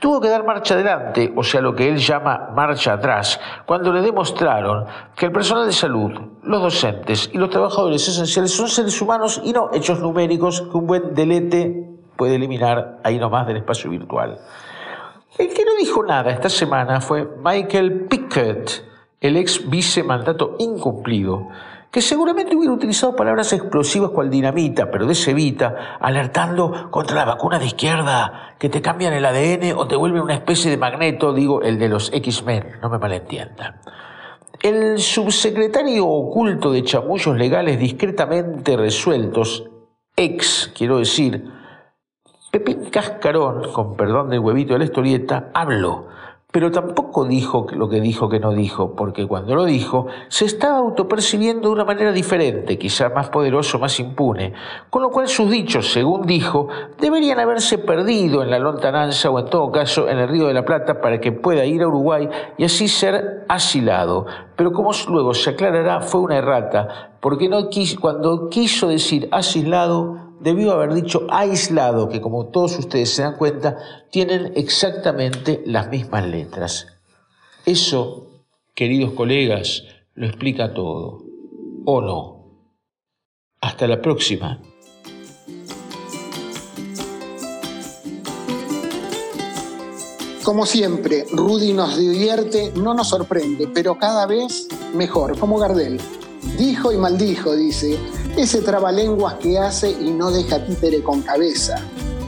tuvo 0.03 0.21
que 0.21 0.29
dar 0.29 0.45
marcha 0.45 0.75
adelante, 0.75 1.33
o 1.37 1.45
sea, 1.45 1.61
lo 1.61 1.77
que 1.77 1.89
él 1.89 1.97
llama 1.97 2.51
marcha 2.53 2.95
atrás, 2.95 3.39
cuando 3.65 3.93
le 3.93 4.01
demostraron 4.01 4.85
que 5.15 5.27
el 5.27 5.33
personal 5.33 5.65
de 5.65 5.73
salud, 5.73 6.11
los 6.43 6.61
docentes 6.61 7.31
y 7.33 7.39
los 7.39 7.49
trabajadores 7.51 8.09
esenciales 8.09 8.51
son 8.51 8.69
seres 8.69 9.01
humanos 9.01 9.41
y 9.45 9.53
no 9.53 9.71
hechos 9.73 10.01
numéricos 10.01 10.63
que 10.63 10.77
un 10.77 10.89
buen 10.89 11.15
delete 11.15 11.89
puede 12.17 12.35
eliminar 12.35 12.99
ahí 13.05 13.17
nomás 13.17 13.47
del 13.47 13.59
espacio 13.59 13.91
virtual. 13.91 14.41
El 15.39 15.55
que 15.55 15.65
no 15.65 15.77
dijo 15.79 16.03
nada 16.03 16.33
esta 16.33 16.49
semana 16.49 17.01
fue 17.01 17.25
Michael 17.41 18.07
Pickett, 18.09 18.85
el 19.21 19.37
ex 19.37 19.71
vicemandato 19.71 20.57
incumplido, 20.59 21.47
que 21.93 22.01
seguramente 22.01 22.57
hubiera 22.57 22.73
utilizado 22.73 23.15
palabras 23.15 23.53
explosivas 23.53 24.13
cual 24.13 24.31
dinamita, 24.31 24.91
pero 24.91 25.07
de 25.07 25.15
cevita, 25.15 25.99
alertando 26.01 26.91
contra 26.91 27.17
la 27.17 27.27
vacuna 27.27 27.59
de 27.59 27.67
izquierda, 27.67 28.55
que 28.59 28.71
te 28.71 28.81
cambian 28.81 29.13
el 29.13 29.27
ADN 29.27 29.75
o 29.77 29.87
te 29.87 29.95
vuelven 29.95 30.23
una 30.23 30.33
especie 30.33 30.71
de 30.71 30.79
magneto, 30.79 31.35
digo, 31.35 31.61
el 31.61 31.79
de 31.79 31.91
los 31.91 32.11
X-Men, 32.11 32.79
no 32.81 32.89
me 32.89 32.99
malentiendan. 32.99 33.79
El 34.63 35.01
subsecretario 35.01 36.09
oculto 36.09 36.73
de 36.73 36.83
chamullos 36.83 37.37
legales 37.37 37.79
discretamente 37.79 38.75
resueltos, 38.79 39.69
ex, 40.17 40.73
quiero 40.75 40.97
decir, 40.97 41.45
Pepín 42.51 42.87
Cascarón, 42.87 43.71
con 43.71 43.97
perdón 43.97 44.31
del 44.31 44.39
huevito 44.39 44.73
de 44.73 44.79
la 44.79 44.85
historieta, 44.87 45.51
habló 45.53 46.07
pero 46.53 46.71
tampoco 46.71 47.25
dijo 47.25 47.67
lo 47.73 47.89
que 47.89 48.01
dijo 48.03 48.29
que 48.29 48.39
no 48.39 48.53
dijo, 48.53 48.95
porque 48.95 49.27
cuando 49.27 49.55
lo 49.55 49.65
dijo 49.65 50.07
se 50.29 50.45
estaba 50.45 50.77
autopercibiendo 50.77 51.69
de 51.69 51.75
una 51.75 51.87
manera 51.87 52.13
diferente, 52.13 52.79
quizá 52.79 53.09
más 53.09 53.31
poderoso, 53.31 53.79
más 53.79 53.99
impune, 53.99 54.53
con 54.91 55.01
lo 55.01 55.11
cual 55.11 55.29
sus 55.29 55.51
dichos, 55.51 55.91
según 55.91 56.27
dijo, 56.27 56.69
deberían 57.01 57.41
haberse 57.41 57.79
perdido 57.79 58.43
en 58.43 58.51
la 58.51 58.59
lontananza 58.59 59.31
o 59.31 59.39
en 59.39 59.47
todo 59.47 59.73
caso 59.73 60.11
en 60.11 60.19
el 60.19 60.29
Río 60.29 60.47
de 60.47 60.55
la 60.55 60.67
Plata 60.67 61.01
para 61.01 61.19
que 61.19 61.33
pueda 61.33 61.65
ir 61.65 61.83
a 61.83 61.89
Uruguay 61.89 62.29
y 62.59 62.65
así 62.65 62.87
ser 62.87 63.47
asilado. 63.49 64.27
Pero 64.55 64.73
como 64.73 64.91
luego 65.09 65.33
se 65.33 65.51
aclarará, 65.51 66.03
fue 66.03 66.21
una 66.21 66.37
errata, 66.37 67.13
porque 67.21 67.49
no 67.49 67.71
cuando 67.99 68.51
quiso 68.51 68.89
decir 68.89 69.27
asilado, 69.33 70.32
debió 70.43 70.73
haber 70.73 70.95
dicho 70.95 71.27
aislado, 71.31 72.09
que 72.09 72.21
como 72.21 72.47
todos 72.47 72.79
ustedes 72.79 73.11
se 73.11 73.23
dan 73.23 73.37
cuenta, 73.37 73.77
tienen 74.11 74.53
exactamente 74.57 75.63
las 75.67 75.89
mismas 75.89 76.27
letras. 76.27 76.87
Eso, 77.65 78.45
queridos 78.75 79.13
colegas, 79.13 79.85
lo 80.15 80.27
explica 80.27 80.75
todo. 80.75 81.23
¿O 81.85 82.01
no? 82.01 82.43
Hasta 83.61 83.87
la 83.87 84.01
próxima. 84.01 84.61
Como 90.45 90.67
siempre, 90.67 91.25
Rudy 91.31 91.73
nos 91.73 91.97
divierte, 91.97 92.73
no 92.75 92.95
nos 92.95 93.09
sorprende, 93.09 93.69
pero 93.73 93.97
cada 93.97 94.27
vez 94.27 94.67
mejor, 94.93 95.39
como 95.39 95.57
Gardel. 95.57 96.01
Dijo 96.59 96.93
y 96.93 96.97
maldijo, 96.97 97.55
dice, 97.57 97.99
ese 98.37 98.63
trabalenguas 98.63 99.35
que 99.35 99.59
hace 99.59 99.91
y 99.91 100.11
no 100.11 100.31
deja 100.31 100.65
títere 100.65 101.03
con 101.03 101.23
cabeza. 101.23 101.77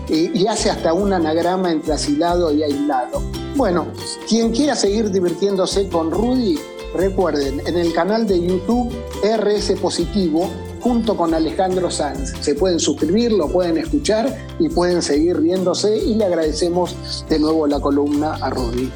y 0.09 0.47
hace 0.47 0.71
hasta 0.71 0.93
un 0.93 1.13
anagrama 1.13 1.73
entre 1.73 1.95
asilado 1.95 2.53
y 2.53 2.63
aislado. 2.63 3.23
Bueno, 3.57 3.87
quien 4.29 4.51
quiera 4.51 4.75
seguir 4.75 5.11
divirtiéndose 5.11 5.89
con 5.89 6.11
Rudy, 6.11 6.59
recuerden, 6.95 7.63
en 7.67 7.79
el 7.79 7.93
canal 7.93 8.27
de 8.27 8.41
YouTube 8.41 8.93
RS 9.23 9.73
Positivo, 9.81 10.51
junto 10.81 11.17
con 11.17 11.33
Alejandro 11.33 11.91
Sanz. 11.91 12.33
Se 12.41 12.55
pueden 12.55 12.79
suscribir, 12.79 13.33
lo 13.33 13.49
pueden 13.49 13.79
escuchar 13.79 14.37
y 14.59 14.69
pueden 14.69 15.01
seguir 15.03 15.41
riéndose 15.41 15.97
y 15.97 16.15
le 16.15 16.25
agradecemos 16.27 17.25
de 17.29 17.39
nuevo 17.39 17.67
la 17.67 17.81
columna 17.81 18.35
a 18.35 18.51
Rudy. 18.51 18.91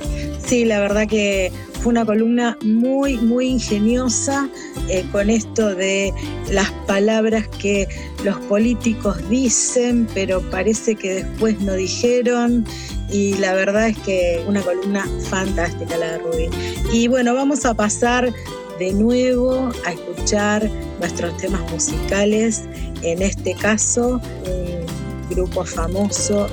Sí, 0.48 0.64
la 0.64 0.80
verdad 0.80 1.06
que 1.06 1.52
fue 1.82 1.90
una 1.90 2.06
columna 2.06 2.56
muy, 2.62 3.18
muy 3.18 3.48
ingeniosa 3.48 4.48
eh, 4.88 5.04
con 5.12 5.28
esto 5.28 5.74
de 5.74 6.10
las 6.50 6.70
palabras 6.86 7.46
que 7.48 7.86
los 8.24 8.38
políticos 8.46 9.18
dicen, 9.28 10.08
pero 10.14 10.40
parece 10.50 10.94
que 10.94 11.22
después 11.22 11.60
no 11.60 11.74
dijeron 11.74 12.64
y 13.12 13.34
la 13.34 13.52
verdad 13.52 13.88
es 13.88 13.98
que 13.98 14.42
una 14.48 14.62
columna 14.62 15.06
fantástica 15.28 15.98
la 15.98 16.12
de 16.12 16.18
Rubí. 16.20 16.48
Y 16.94 17.08
bueno, 17.08 17.34
vamos 17.34 17.66
a 17.66 17.74
pasar 17.74 18.32
de 18.78 18.92
nuevo 18.94 19.68
a 19.84 19.92
escuchar 19.92 20.70
nuestros 20.98 21.36
temas 21.36 21.60
musicales, 21.70 22.64
en 23.02 23.20
este 23.20 23.52
caso 23.52 24.18
un 24.46 25.28
grupo 25.28 25.62
famoso, 25.62 26.48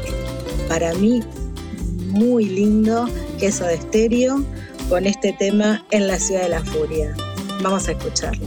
para 0.68 0.94
mí 0.96 1.24
muy 2.10 2.46
lindo, 2.46 3.08
Queso 3.40 3.66
de 3.66 3.76
Estéreo, 3.76 4.44
con 4.90 5.06
este 5.06 5.34
tema 5.34 5.86
En 5.92 6.08
la 6.08 6.20
Ciudad 6.20 6.44
de 6.44 6.50
la 6.50 6.64
Furia. 6.64 7.14
Vamos 7.62 7.88
a 7.88 7.92
escucharlo. 7.92 8.46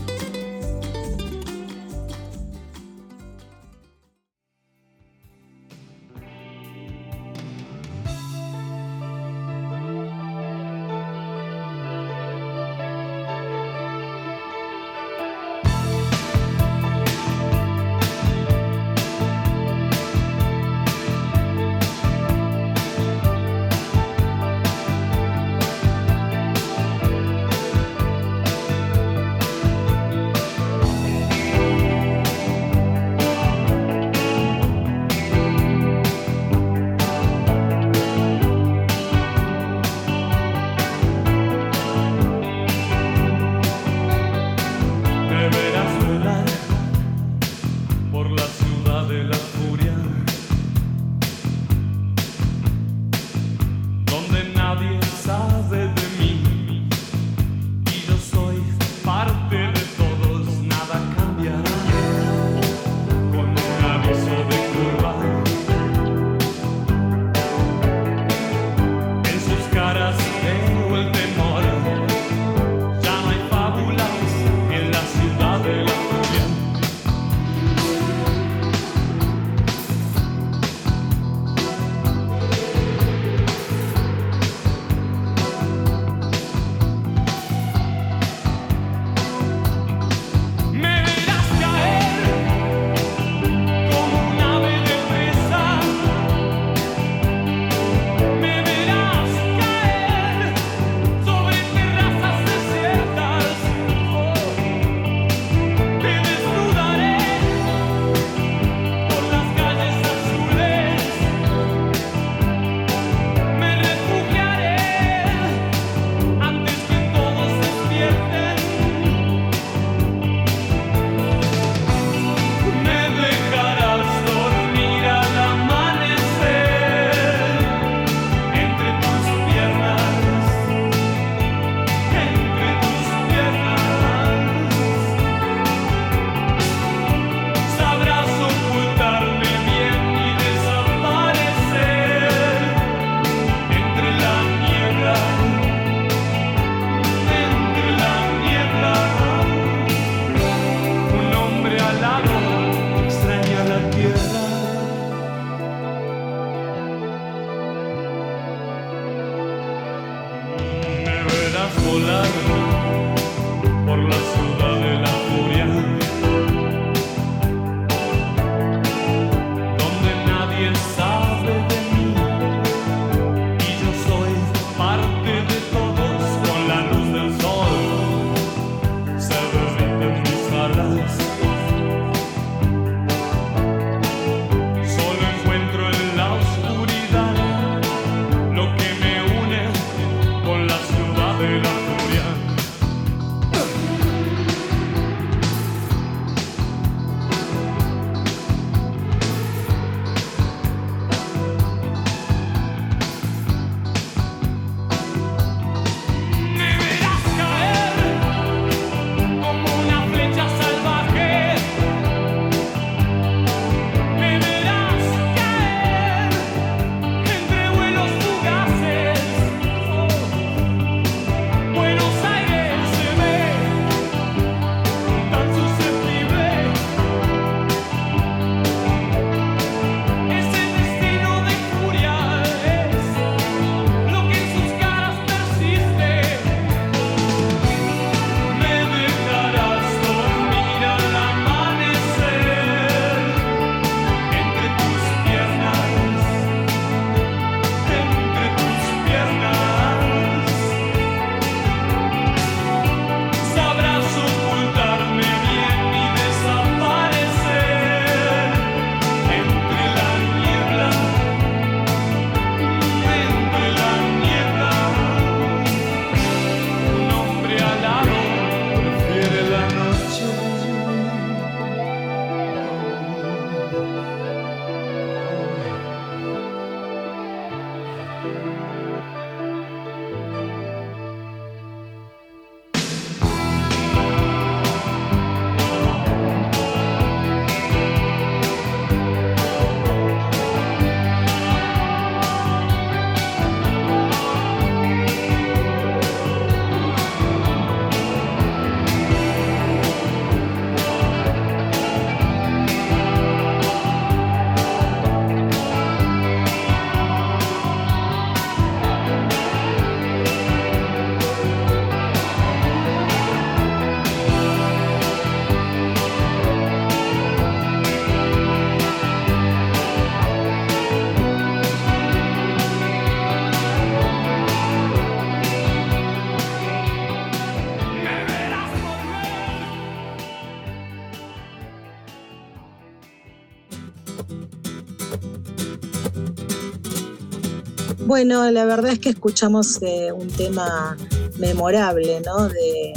Bueno, 338.09 338.49
la 338.49 338.65
verdad 338.65 338.93
es 338.93 338.97
que 338.97 339.09
escuchamos 339.09 339.77
eh, 339.83 340.11
un 340.11 340.29
tema 340.29 340.97
memorable, 341.37 342.19
¿no? 342.21 342.49
De, 342.49 342.93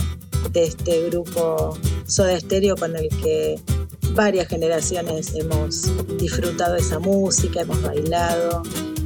este 0.54 1.10
grupo 1.10 1.76
Soda 2.06 2.40
Stereo 2.40 2.76
con 2.76 2.96
el 2.96 3.10
que 3.10 3.60
varias 4.14 4.48
generaciones 4.48 5.34
hemos 5.34 5.90
disfrutado 6.16 6.76
esa 6.76 6.98
música, 6.98 7.60
hemos 7.60 7.82
bailado 7.82 8.62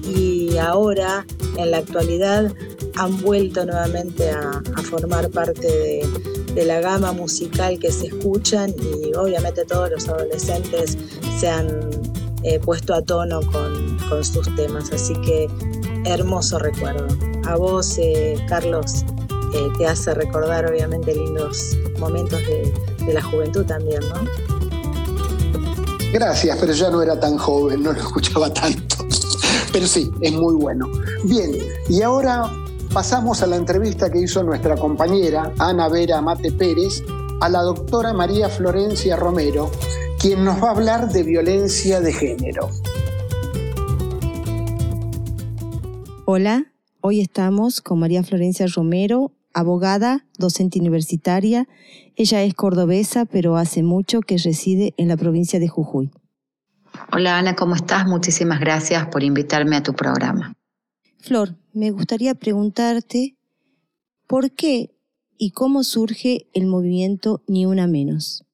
y 0.08 0.56
ahora, 0.58 1.26
en 1.56 1.72
la 1.72 1.78
actualidad, 1.78 2.54
han 2.94 3.20
vuelto 3.20 3.66
nuevamente 3.66 4.30
a, 4.30 4.62
formar 4.84 5.28
parte 5.30 6.06
de, 6.54 6.64
la 6.64 6.80
gama 6.80 7.10
musical 7.10 7.80
que 7.80 7.90
se 7.90 8.06
escuchan 8.06 8.72
y 8.78 9.12
obviamente 9.14 9.64
todos 9.64 9.90
los 9.90 10.08
adolescentes 10.08 10.96
se 11.40 11.48
han 11.48 11.90
eh, 12.44 12.60
puesto 12.60 12.94
a 12.94 13.02
tono 13.02 13.40
con, 13.50 14.24
sus 14.24 14.54
temas. 14.54 14.92
Así 14.92 15.14
que 15.22 15.48
hermoso 16.06 16.58
recuerdo. 16.58 17.06
A 17.46 17.56
vos, 17.56 17.96
eh, 17.98 18.36
Carlos, 18.48 19.04
eh, 19.54 19.68
te 19.78 19.86
hace 19.86 20.14
recordar 20.14 20.66
obviamente 20.66 21.14
lindos 21.14 21.76
momentos 21.98 22.40
de, 22.40 22.72
de 23.04 23.12
la 23.12 23.22
juventud 23.22 23.64
también, 23.64 24.00
¿no? 24.00 24.20
Gracias, 26.12 26.56
pero 26.60 26.72
ya 26.72 26.90
no 26.90 27.02
era 27.02 27.18
tan 27.18 27.36
joven, 27.36 27.82
no 27.82 27.92
lo 27.92 27.98
escuchaba 27.98 28.52
tanto. 28.52 28.96
Pero 29.72 29.86
sí, 29.86 30.10
es 30.20 30.32
muy 30.32 30.54
bueno. 30.54 30.88
Bien, 31.24 31.52
y 31.88 32.02
ahora 32.02 32.50
pasamos 32.92 33.42
a 33.42 33.46
la 33.46 33.56
entrevista 33.56 34.10
que 34.10 34.20
hizo 34.20 34.42
nuestra 34.42 34.76
compañera 34.76 35.52
Ana 35.58 35.88
Vera 35.88 36.22
Mate 36.22 36.52
Pérez 36.52 37.02
a 37.40 37.48
la 37.48 37.60
doctora 37.60 38.14
María 38.14 38.48
Florencia 38.48 39.16
Romero, 39.16 39.70
quien 40.18 40.44
nos 40.44 40.62
va 40.62 40.68
a 40.68 40.70
hablar 40.70 41.08
de 41.10 41.22
violencia 41.22 42.00
de 42.00 42.12
género. 42.12 42.70
Hola, 46.28 46.72
hoy 47.02 47.20
estamos 47.20 47.80
con 47.80 48.00
María 48.00 48.24
Florencia 48.24 48.66
Romero, 48.66 49.30
abogada, 49.54 50.26
docente 50.36 50.80
universitaria. 50.80 51.68
Ella 52.16 52.42
es 52.42 52.52
cordobesa, 52.52 53.26
pero 53.26 53.56
hace 53.56 53.84
mucho 53.84 54.22
que 54.22 54.36
reside 54.36 54.92
en 54.96 55.06
la 55.06 55.16
provincia 55.16 55.60
de 55.60 55.68
Jujuy. 55.68 56.10
Hola 57.12 57.38
Ana, 57.38 57.54
¿cómo 57.54 57.76
estás? 57.76 58.08
Muchísimas 58.08 58.58
gracias 58.58 59.06
por 59.06 59.22
invitarme 59.22 59.76
a 59.76 59.84
tu 59.84 59.92
programa. 59.92 60.56
Flor, 61.18 61.54
me 61.72 61.92
gustaría 61.92 62.34
preguntarte 62.34 63.36
por 64.26 64.50
qué 64.50 64.96
y 65.38 65.52
cómo 65.52 65.84
surge 65.84 66.48
el 66.54 66.66
movimiento 66.66 67.44
Ni 67.46 67.66
Una 67.66 67.86
Menos. 67.86 68.44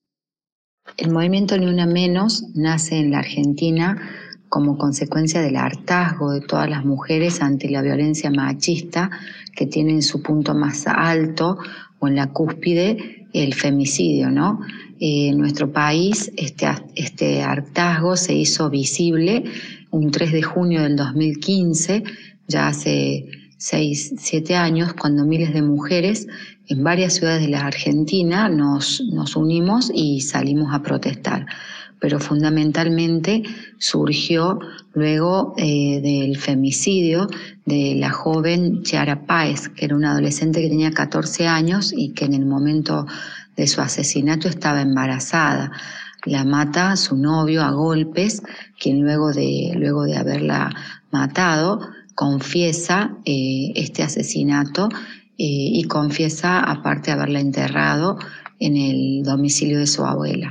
El 0.99 1.11
movimiento 1.11 1.57
Ni 1.57 1.64
Una 1.64 1.87
Menos 1.87 2.45
nace 2.55 2.99
en 2.99 3.12
la 3.12 3.20
Argentina 3.20 3.97
como 4.53 4.76
consecuencia 4.76 5.40
del 5.40 5.57
hartazgo 5.57 6.30
de 6.32 6.42
todas 6.42 6.68
las 6.68 6.84
mujeres 6.84 7.40
ante 7.40 7.70
la 7.70 7.80
violencia 7.80 8.30
machista 8.30 9.11
que 9.57 9.64
tiene 9.64 9.92
en 9.92 10.03
su 10.03 10.20
punto 10.22 10.55
más 10.55 10.86
alto 10.86 11.57
o 12.00 12.07
en 12.07 12.16
la 12.16 12.34
cúspide 12.34 13.28
el 13.32 13.55
femicidio, 13.55 14.30
¿no? 14.30 14.61
Eh, 15.00 15.28
en 15.28 15.38
nuestro 15.38 15.72
país 15.72 16.30
este, 16.36 16.68
este 16.96 17.40
hartazgo 17.40 18.14
se 18.14 18.34
hizo 18.34 18.68
visible 18.68 19.44
un 19.90 20.11
3 20.11 20.32
de 20.32 20.42
junio 20.42 20.82
del 20.82 20.96
2015, 20.96 22.05
ya 22.46 22.68
hace 22.68 23.24
6, 23.57 24.16
7 24.18 24.55
años, 24.55 24.92
cuando 24.92 25.24
miles 25.24 25.55
de 25.55 25.62
mujeres 25.62 26.26
en 26.68 26.84
varias 26.84 27.14
ciudades 27.14 27.40
de 27.40 27.48
la 27.48 27.64
Argentina 27.64 28.50
nos, 28.50 29.03
nos 29.14 29.34
unimos 29.34 29.90
y 29.94 30.20
salimos 30.20 30.74
a 30.74 30.82
protestar 30.82 31.46
pero 32.03 32.18
fundamentalmente 32.18 33.44
surgió 33.78 34.59
luego 34.92 35.55
eh, 35.57 36.00
del 36.03 36.36
femicidio 36.36 37.28
de 37.64 37.94
la 37.94 38.11
joven 38.11 38.82
Chiara 38.82 39.24
Páez, 39.24 39.68
que 39.68 39.84
era 39.84 39.94
una 39.94 40.11
adolescente 40.11 40.61
que 40.61 40.68
tenía 40.68 40.90
14 40.90 41.46
años 41.46 41.94
y 41.96 42.12
que 42.12 42.24
en 42.24 42.34
el 42.34 42.44
momento 42.44 43.07
de 43.57 43.68
su 43.68 43.80
asesinato 43.80 44.48
estaba 44.48 44.80
embarazada. 44.80 45.70
La 46.24 46.44
mata 46.44 46.96
su 46.96 47.16
novio 47.16 47.62
a 47.62 47.70
golpes, 47.70 48.42
quien 48.80 49.03
luego 49.03 49.32
de, 49.32 49.72
luego 49.76 50.03
de 50.03 50.16
haberla 50.16 50.74
matado 51.12 51.88
confiesa 52.16 53.16
eh, 53.24 53.70
este 53.76 54.03
asesinato 54.03 54.88
eh, 55.38 55.44
y 55.78 55.84
confiesa 55.84 56.59
aparte 56.59 57.12
haberla 57.12 57.38
enterrado 57.38 58.18
en 58.59 58.76
el 58.76 59.22
domicilio 59.22 59.78
de 59.78 59.86
su 59.86 60.05
abuela. 60.05 60.48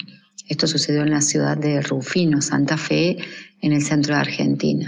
Esto 0.52 0.68
sucedió 0.68 1.04
en 1.04 1.12
la 1.12 1.22
ciudad 1.22 1.56
de 1.56 1.82
Rufino, 1.82 2.42
Santa 2.42 2.76
Fe, 2.76 3.16
en 3.62 3.72
el 3.72 3.82
centro 3.82 4.16
de 4.16 4.20
Argentina. 4.20 4.86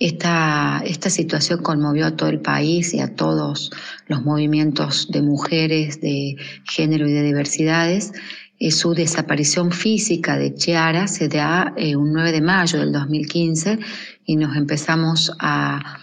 Esta, 0.00 0.82
situación 1.10 1.62
conmovió 1.62 2.06
a 2.06 2.16
todo 2.16 2.28
el 2.28 2.40
país 2.40 2.92
y 2.92 2.98
a 2.98 3.14
todos 3.14 3.70
los 4.08 4.24
movimientos 4.24 5.06
de 5.12 5.22
mujeres, 5.22 6.00
de 6.00 6.34
género 6.64 7.06
y 7.06 7.12
de 7.12 7.22
diversidades. 7.22 8.14
Eh, 8.58 8.72
su 8.72 8.94
desaparición 8.94 9.70
física 9.70 10.36
de 10.38 10.54
Chiara 10.54 11.06
se 11.06 11.28
da 11.28 11.72
eh, 11.76 11.94
un 11.94 12.12
9 12.12 12.32
de 12.32 12.40
mayo 12.40 12.80
del 12.80 12.90
2015 12.90 13.78
y 14.24 14.34
nos 14.34 14.56
empezamos 14.56 15.30
a 15.38 16.00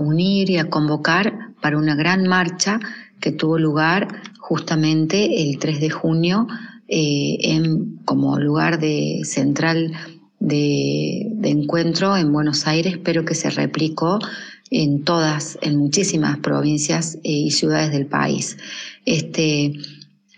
unir 0.00 0.50
y 0.50 0.58
a 0.58 0.68
convocar 0.68 1.54
para 1.62 1.78
una 1.78 1.94
gran 1.94 2.26
marcha 2.26 2.80
que 3.20 3.30
tuvo 3.30 3.58
lugar 3.60 4.08
justamente 4.40 5.48
el 5.48 5.60
3 5.60 5.80
de 5.80 5.90
junio 5.90 6.48
eh, 6.88 7.38
en, 7.40 7.96
como 8.04 8.38
lugar 8.38 8.78
de 8.78 9.22
central 9.24 9.92
de, 10.38 11.32
encuentro 11.42 12.16
en 12.16 12.32
Buenos 12.32 12.66
Aires, 12.66 12.98
pero 13.02 13.24
que 13.24 13.34
se 13.34 13.50
replicó 13.50 14.18
en 14.70 15.04
todas, 15.04 15.58
en 15.62 15.76
muchísimas 15.76 16.38
provincias 16.38 17.16
eh, 17.16 17.30
y 17.30 17.50
ciudades 17.50 17.92
del 17.92 18.06
país. 18.06 18.56
Este, 19.04 19.72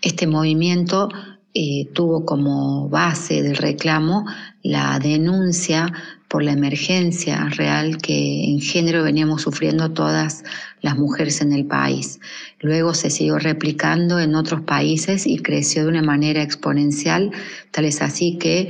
este 0.01 0.27
movimiento 0.27 1.09
eh, 1.53 1.87
tuvo 1.93 2.25
como 2.25 2.89
base 2.89 3.41
del 3.41 3.57
reclamo 3.57 4.25
la 4.61 4.99
denuncia 4.99 5.91
por 6.29 6.43
la 6.43 6.53
emergencia 6.53 7.49
real 7.49 7.97
que 7.97 8.45
en 8.45 8.61
género 8.61 9.03
veníamos 9.03 9.41
sufriendo 9.41 9.91
todas 9.91 10.43
las 10.81 10.95
mujeres 10.95 11.41
en 11.41 11.51
el 11.51 11.65
país. 11.65 12.19
Luego 12.61 12.93
se 12.93 13.09
siguió 13.09 13.39
replicando 13.39 14.19
en 14.19 14.35
otros 14.35 14.61
países 14.61 15.25
y 15.25 15.39
creció 15.39 15.83
de 15.83 15.89
una 15.89 16.03
manera 16.03 16.43
exponencial, 16.43 17.31
tal 17.71 17.85
es 17.85 18.01
así 18.01 18.37
que 18.37 18.69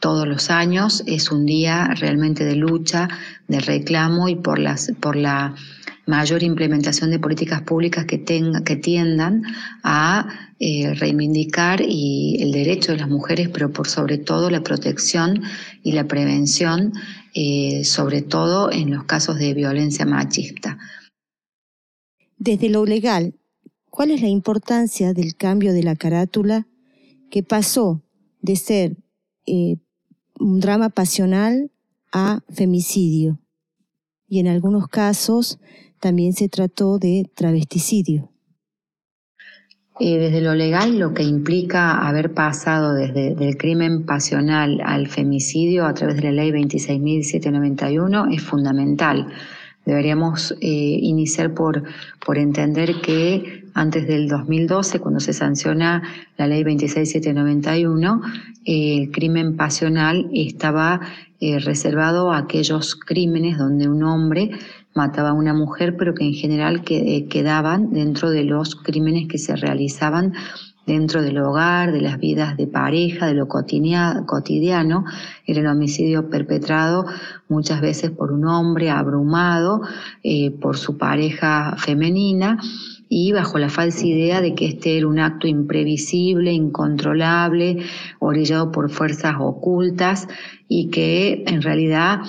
todos 0.00 0.26
los 0.26 0.50
años 0.50 1.02
es 1.06 1.30
un 1.30 1.46
día 1.46 1.86
realmente 1.94 2.44
de 2.44 2.56
lucha, 2.56 3.08
de 3.48 3.60
reclamo 3.60 4.28
y 4.28 4.36
por, 4.36 4.58
las, 4.58 4.92
por 5.00 5.16
la 5.16 5.54
mayor 6.10 6.42
implementación 6.42 7.10
de 7.10 7.20
políticas 7.20 7.62
públicas 7.62 8.04
que, 8.04 8.18
tenga, 8.18 8.62
que 8.64 8.76
tiendan 8.76 9.44
a 9.84 10.28
eh, 10.58 10.92
reivindicar 10.94 11.80
y 11.80 12.36
el 12.40 12.52
derecho 12.52 12.92
de 12.92 12.98
las 12.98 13.08
mujeres, 13.08 13.48
pero 13.48 13.72
por 13.72 13.88
sobre 13.88 14.18
todo 14.18 14.50
la 14.50 14.62
protección 14.62 15.42
y 15.82 15.92
la 15.92 16.06
prevención, 16.08 16.92
eh, 17.32 17.84
sobre 17.84 18.22
todo 18.22 18.70
en 18.72 18.90
los 18.90 19.04
casos 19.04 19.38
de 19.38 19.54
violencia 19.54 20.04
machista. 20.04 20.76
Desde 22.36 22.68
lo 22.68 22.84
legal, 22.84 23.34
¿cuál 23.88 24.10
es 24.10 24.20
la 24.20 24.28
importancia 24.28 25.14
del 25.14 25.36
cambio 25.36 25.72
de 25.72 25.84
la 25.84 25.94
carátula 25.94 26.66
que 27.30 27.42
pasó 27.42 28.02
de 28.40 28.56
ser 28.56 28.96
eh, 29.46 29.76
un 30.38 30.58
drama 30.58 30.88
pasional 30.90 31.70
a 32.12 32.40
femicidio? 32.48 33.38
Y 34.26 34.40
en 34.40 34.48
algunos 34.48 34.88
casos 34.88 35.58
también 36.00 36.32
se 36.32 36.48
trató 36.48 36.98
de 36.98 37.30
travesticidio. 37.34 38.30
Eh, 40.02 40.18
desde 40.18 40.40
lo 40.40 40.54
legal, 40.54 40.98
lo 40.98 41.12
que 41.12 41.22
implica 41.22 42.08
haber 42.08 42.32
pasado 42.32 42.94
desde 42.94 43.34
el 43.46 43.58
crimen 43.58 44.06
pasional 44.06 44.80
al 44.82 45.08
femicidio 45.08 45.84
a 45.84 45.92
través 45.92 46.16
de 46.16 46.22
la 46.22 46.32
ley 46.32 46.50
26.791 46.52 48.34
es 48.34 48.42
fundamental. 48.42 49.26
Deberíamos 49.84 50.52
eh, 50.60 50.66
iniciar 50.66 51.52
por, 51.52 51.82
por 52.24 52.38
entender 52.38 53.00
que 53.02 53.64
antes 53.74 54.06
del 54.06 54.28
2012, 54.28 55.00
cuando 55.00 55.20
se 55.20 55.32
sanciona 55.32 56.02
la 56.38 56.46
ley 56.46 56.64
26791, 56.64 58.22
el 58.64 59.10
crimen 59.10 59.56
pasional 59.56 60.30
estaba 60.32 61.00
eh, 61.40 61.58
reservado 61.58 62.32
a 62.32 62.38
aquellos 62.38 62.94
crímenes 62.94 63.58
donde 63.58 63.88
un 63.88 64.02
hombre 64.02 64.50
mataba 64.94 65.30
a 65.30 65.34
una 65.34 65.54
mujer, 65.54 65.96
pero 65.96 66.14
que 66.14 66.24
en 66.24 66.34
general 66.34 66.82
eh, 66.88 67.26
quedaban 67.28 67.92
dentro 67.92 68.30
de 68.30 68.44
los 68.44 68.76
crímenes 68.76 69.28
que 69.28 69.38
se 69.38 69.56
realizaban 69.56 70.34
dentro 70.86 71.22
del 71.22 71.38
hogar, 71.38 71.92
de 71.92 72.00
las 72.00 72.18
vidas 72.18 72.56
de 72.56 72.66
pareja, 72.66 73.26
de 73.26 73.34
lo 73.34 73.46
cotidiano, 73.46 75.04
era 75.46 75.60
el 75.60 75.66
homicidio 75.66 76.28
perpetrado 76.28 77.06
muchas 77.48 77.80
veces 77.80 78.10
por 78.10 78.32
un 78.32 78.46
hombre 78.46 78.90
abrumado 78.90 79.82
eh, 80.24 80.50
por 80.50 80.76
su 80.76 80.98
pareja 80.98 81.76
femenina 81.76 82.58
y 83.08 83.32
bajo 83.32 83.58
la 83.58 83.68
falsa 83.68 84.06
idea 84.06 84.40
de 84.40 84.54
que 84.54 84.66
este 84.66 84.96
era 84.96 85.06
un 85.06 85.18
acto 85.18 85.46
imprevisible, 85.46 86.52
incontrolable, 86.52 87.84
orillado 88.18 88.72
por 88.72 88.90
fuerzas 88.90 89.34
ocultas 89.38 90.28
y 90.68 90.90
que 90.90 91.44
en 91.46 91.62
realidad 91.62 92.20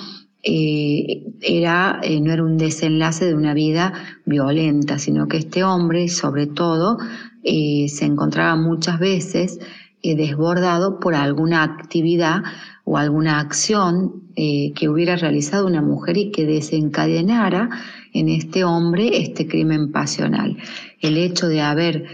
eh, 0.44 1.22
era, 1.40 2.00
eh, 2.02 2.20
no 2.20 2.32
era 2.32 2.42
un 2.42 2.58
desenlace 2.58 3.26
de 3.26 3.34
una 3.34 3.54
vida 3.54 3.92
violenta, 4.24 4.98
sino 4.98 5.28
que 5.28 5.36
este 5.36 5.62
hombre, 5.62 6.08
sobre 6.08 6.48
todo, 6.48 6.98
eh, 7.44 7.86
se 7.88 8.06
encontraba 8.06 8.56
muchas 8.56 8.98
veces 8.98 9.60
desbordado 10.04 10.98
por 10.98 11.14
alguna 11.14 11.62
actividad 11.62 12.42
o 12.82 12.98
alguna 12.98 13.38
acción 13.38 14.32
que 14.34 14.88
hubiera 14.88 15.14
realizado 15.14 15.64
una 15.64 15.80
mujer 15.80 16.16
y 16.16 16.32
que 16.32 16.44
desencadenara 16.44 17.70
en 18.12 18.28
este 18.28 18.64
hombre 18.64 19.22
este 19.22 19.46
crimen 19.46 19.92
pasional. 19.92 20.56
El 21.00 21.18
hecho 21.18 21.46
de 21.46 21.60
haber 21.60 22.04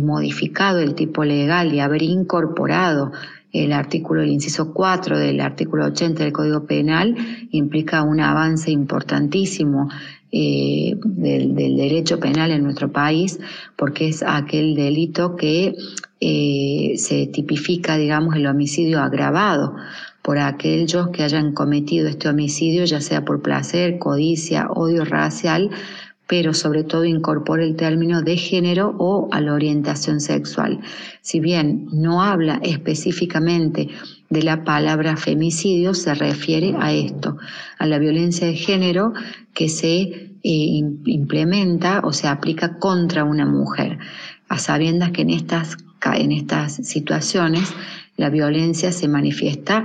modificado 0.00 0.80
el 0.80 0.94
tipo 0.94 1.24
legal 1.24 1.72
y 1.72 1.80
haber 1.80 2.02
incorporado 2.02 3.10
el 3.52 3.72
artículo, 3.72 4.22
el 4.22 4.30
inciso 4.30 4.72
4 4.72 5.18
del 5.18 5.40
artículo 5.40 5.86
80 5.86 6.22
del 6.22 6.32
Código 6.32 6.66
Penal 6.66 7.16
implica 7.50 8.02
un 8.02 8.20
avance 8.20 8.70
importantísimo 8.70 9.88
eh, 10.32 10.94
del, 11.04 11.54
derecho 11.54 12.20
penal 12.20 12.52
en 12.52 12.62
nuestro 12.62 12.92
país, 12.92 13.40
porque 13.76 14.08
es 14.08 14.22
aquel 14.22 14.76
delito 14.76 15.34
que 15.34 15.74
eh, 16.20 16.94
se 16.96 17.26
tipifica, 17.26 17.96
digamos, 17.96 18.36
el 18.36 18.46
homicidio 18.46 19.00
agravado 19.00 19.74
por 20.22 20.38
aquellos 20.38 21.08
que 21.08 21.24
hayan 21.24 21.52
cometido 21.52 22.08
este 22.08 22.28
homicidio, 22.28 22.84
ya 22.84 23.00
sea 23.00 23.24
por 23.24 23.42
placer, 23.42 23.98
codicia, 23.98 24.68
odio 24.70 25.04
racial, 25.04 25.70
pero 26.30 26.54
sobre 26.54 26.84
todo 26.84 27.04
incorpora 27.04 27.64
el 27.64 27.74
término 27.74 28.22
de 28.22 28.36
género 28.36 28.94
o 29.00 29.28
a 29.32 29.40
la 29.40 29.52
orientación 29.52 30.20
sexual. 30.20 30.78
Si 31.22 31.40
bien 31.40 31.88
no 31.92 32.22
habla 32.22 32.60
específicamente 32.62 33.88
de 34.28 34.42
la 34.44 34.62
palabra 34.62 35.16
femicidio, 35.16 35.92
se 35.92 36.14
refiere 36.14 36.76
a 36.78 36.92
esto, 36.92 37.36
a 37.80 37.86
la 37.86 37.98
violencia 37.98 38.46
de 38.46 38.54
género 38.54 39.12
que 39.54 39.68
se 39.68 40.02
eh, 40.02 40.30
implementa 40.44 42.00
o 42.04 42.12
se 42.12 42.28
aplica 42.28 42.78
contra 42.78 43.24
una 43.24 43.44
mujer, 43.44 43.98
a 44.48 44.58
sabiendas 44.58 45.10
que 45.10 45.22
en 45.22 45.30
estas, 45.30 45.78
en 46.14 46.30
estas 46.30 46.74
situaciones 46.86 47.72
la 48.16 48.30
violencia 48.30 48.92
se 48.92 49.08
manifiesta 49.08 49.82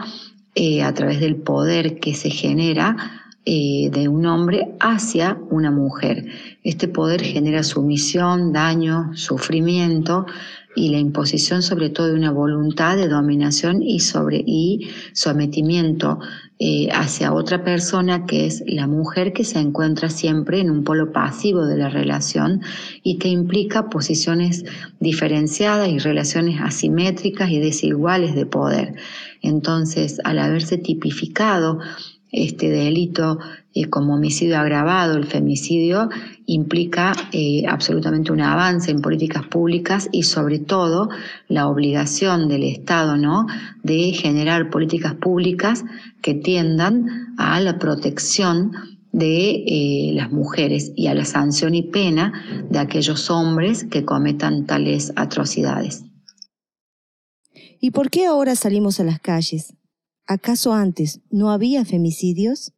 eh, 0.54 0.84
a 0.84 0.94
través 0.94 1.20
del 1.20 1.38
poder 1.38 2.00
que 2.00 2.14
se 2.14 2.30
genera 2.30 3.25
eh, 3.46 3.90
de 3.92 4.08
un 4.08 4.26
hombre 4.26 4.76
hacia 4.80 5.38
una 5.52 5.70
mujer. 5.70 6.26
Este 6.64 6.88
poder 6.88 7.22
genera 7.22 7.62
sumisión, 7.62 8.52
daño, 8.52 9.12
sufrimiento 9.16 10.26
y 10.76 10.90
la 10.90 10.98
imposición 10.98 11.62
sobre 11.62 11.90
todo 11.90 12.08
de 12.08 12.16
una 12.16 12.32
voluntad 12.32 12.98
de 12.98 13.08
dominación 13.08 13.82
y, 13.82 14.00
sobre, 14.00 14.44
y 14.46 14.90
sometimiento 15.14 16.20
eh, 16.58 16.90
hacia 16.92 17.34
otra 17.34 17.64
persona 17.64 18.26
que 18.26 18.46
es 18.46 18.64
la 18.66 18.88
mujer 18.88 19.34
que 19.34 19.44
se 19.44 19.60
encuentra 19.60 20.10
siempre 20.10 20.60
en 20.60 20.70
un 20.70 20.84
polo 20.84 21.12
pasivo 21.12 21.66
de 21.66 21.78
la 21.78 21.90
relación 21.90 22.62
y 23.04 23.18
que 23.18 23.28
implica 23.28 23.90
posiciones 23.90 24.66
diferenciadas 25.00 25.90
y 25.90 26.00
relaciones 26.00 26.60
asimétricas 26.62 27.50
y 27.52 27.60
desiguales 27.60 28.36
de 28.36 28.46
poder. 28.46 28.96
Entonces, 29.42 30.20
al 30.24 30.40
haberse 30.40 30.78
tipificado 30.78 31.80
este 32.36 32.70
delito 32.70 33.40
eh, 33.74 33.86
como 33.90 34.16
homicidio 34.16 34.60
agravado, 34.60 35.18
el 35.18 35.26
femicidio, 35.26 36.10
implica 36.46 37.14
eh, 37.32 37.64
absolutamente 37.68 38.32
un 38.32 38.42
avance 38.42 38.92
en 38.92 39.02
políticas 39.02 39.48
públicas 39.48 40.10
y 40.12 40.24
sobre 40.24 40.60
todo 40.60 41.10
la 41.48 41.68
obligación 41.68 42.48
del 42.48 42.64
Estado 42.64 43.18
¿no? 43.18 43.48
de 43.84 44.12
generar 44.12 44.70
políticas 44.70 45.16
públicas 45.16 45.86
que 46.22 46.34
tiendan 46.34 47.36
a 47.38 47.60
la 47.62 47.80
protección 47.80 48.74
de 49.12 49.64
eh, 49.66 50.12
las 50.14 50.30
mujeres 50.30 50.92
y 50.96 51.08
a 51.08 51.14
la 51.14 51.24
sanción 51.24 51.74
y 51.74 51.84
pena 51.84 52.34
de 52.70 52.80
aquellos 52.80 53.30
hombres 53.30 53.86
que 53.86 54.04
cometan 54.04 54.66
tales 54.66 55.14
atrocidades. 55.16 56.04
¿Y 57.80 57.92
por 57.92 58.10
qué 58.10 58.26
ahora 58.26 58.56
salimos 58.56 59.00
a 59.00 59.06
las 59.06 59.20
calles? 59.20 59.74
¿Acaso 60.28 60.74
antes 60.74 61.22
no 61.30 61.52
había 61.52 61.86
femicidios? 61.86 62.74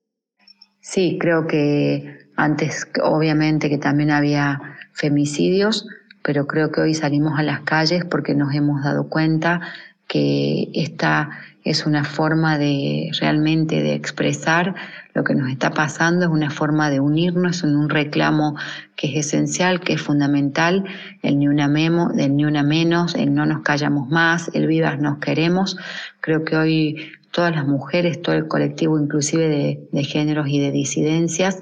Sí, 0.82 1.18
creo 1.20 1.48
que 1.48 2.28
antes 2.36 2.88
obviamente 3.04 3.70
que 3.70 3.78
también 3.78 4.12
había 4.12 4.62
femicidios, 4.94 5.88
pero 6.24 6.46
creo 6.46 6.72
que 6.72 6.82
hoy 6.82 6.94
salimos 6.94 7.40
a 7.40 7.44
las 7.44 7.62
calles 7.62 8.04
porque 8.04 8.36
nos 8.36 8.54
hemos 8.54 8.84
dado 8.84 9.10
cuenta 9.10 9.62
que 10.08 10.70
esta 10.74 11.30
es 11.64 11.86
una 11.86 12.04
forma 12.06 12.58
de 12.58 13.12
realmente 13.20 13.82
de 13.82 13.94
expresar 13.94 14.76
lo 15.14 15.24
que 15.24 15.36
nos 15.36 15.50
está 15.50 15.72
pasando, 15.72 16.26
es 16.26 16.32
una 16.32 16.50
forma 16.50 16.90
de 16.90 17.00
unirnos 17.00 17.64
en 17.64 17.76
un 17.76 17.90
reclamo 17.90 18.56
que 18.96 19.08
es 19.08 19.28
esencial, 19.28 19.82
que 19.82 19.94
es 19.94 20.02
fundamental, 20.02 20.86
el 21.24 21.40
ni 21.40 21.48
una 21.48 21.68
memo, 21.68 22.12
el 22.18 22.36
ni 22.36 22.46
una 22.46 22.64
menos, 22.64 23.16
el 23.16 23.34
no 23.34 23.46
nos 23.46 23.64
callamos 23.64 24.08
más, 24.10 24.50
el 24.54 24.68
vivas 24.68 25.00
nos 25.00 25.18
queremos. 25.18 25.78
Creo 26.22 26.46
que 26.46 26.56
hoy 26.56 27.12
todas 27.38 27.56
las 27.56 27.68
mujeres, 27.68 28.20
todo 28.24 28.36
el 28.36 28.48
colectivo 28.48 29.00
inclusive 29.00 29.48
de, 29.92 30.04
géneros 30.04 30.48
y 30.50 30.60
de 30.60 30.72
disidencias, 30.72 31.62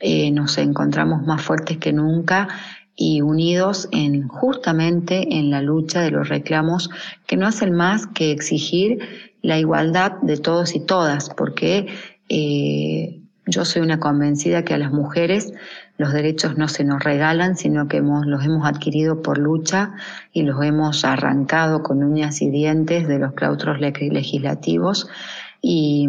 eh, 0.00 0.32
nos 0.32 0.58
encontramos 0.58 1.24
más 1.24 1.40
fuertes 1.40 1.78
que 1.78 1.92
nunca 1.92 2.48
y 2.96 3.20
unidos 3.20 3.88
en 3.92 4.26
justamente 4.26 5.38
en 5.38 5.52
la 5.52 5.62
lucha 5.62 6.00
de 6.00 6.10
los 6.10 6.28
reclamos 6.28 6.90
que 7.28 7.36
no 7.36 7.46
hacen 7.46 7.72
más 7.72 8.08
que 8.08 8.32
exigir 8.32 8.98
la 9.42 9.60
igualdad 9.60 10.14
de 10.22 10.38
todos 10.38 10.74
y 10.74 10.84
todas, 10.84 11.30
porque 11.30 11.86
eh, 12.28 13.20
yo 13.46 13.64
soy 13.64 13.82
una 13.82 14.00
convencida 14.00 14.64
que 14.64 14.74
a 14.74 14.78
las 14.78 14.90
mujeres 14.90 15.52
los 16.02 16.12
derechos 16.12 16.58
no 16.58 16.66
se 16.66 16.82
nos 16.82 17.04
regalan, 17.04 17.56
sino 17.56 17.86
que 17.86 18.00
los 18.00 18.44
hemos 18.44 18.66
adquirido 18.66 19.22
por 19.22 19.38
lucha 19.38 19.92
y 20.32 20.42
los 20.42 20.60
hemos 20.64 21.04
arrancado 21.04 21.84
con 21.84 22.02
uñas 22.02 22.42
y 22.42 22.50
dientes 22.50 23.06
de 23.06 23.20
los 23.20 23.34
claustros 23.34 23.78
legislativos. 23.78 25.08
Y 25.60 26.08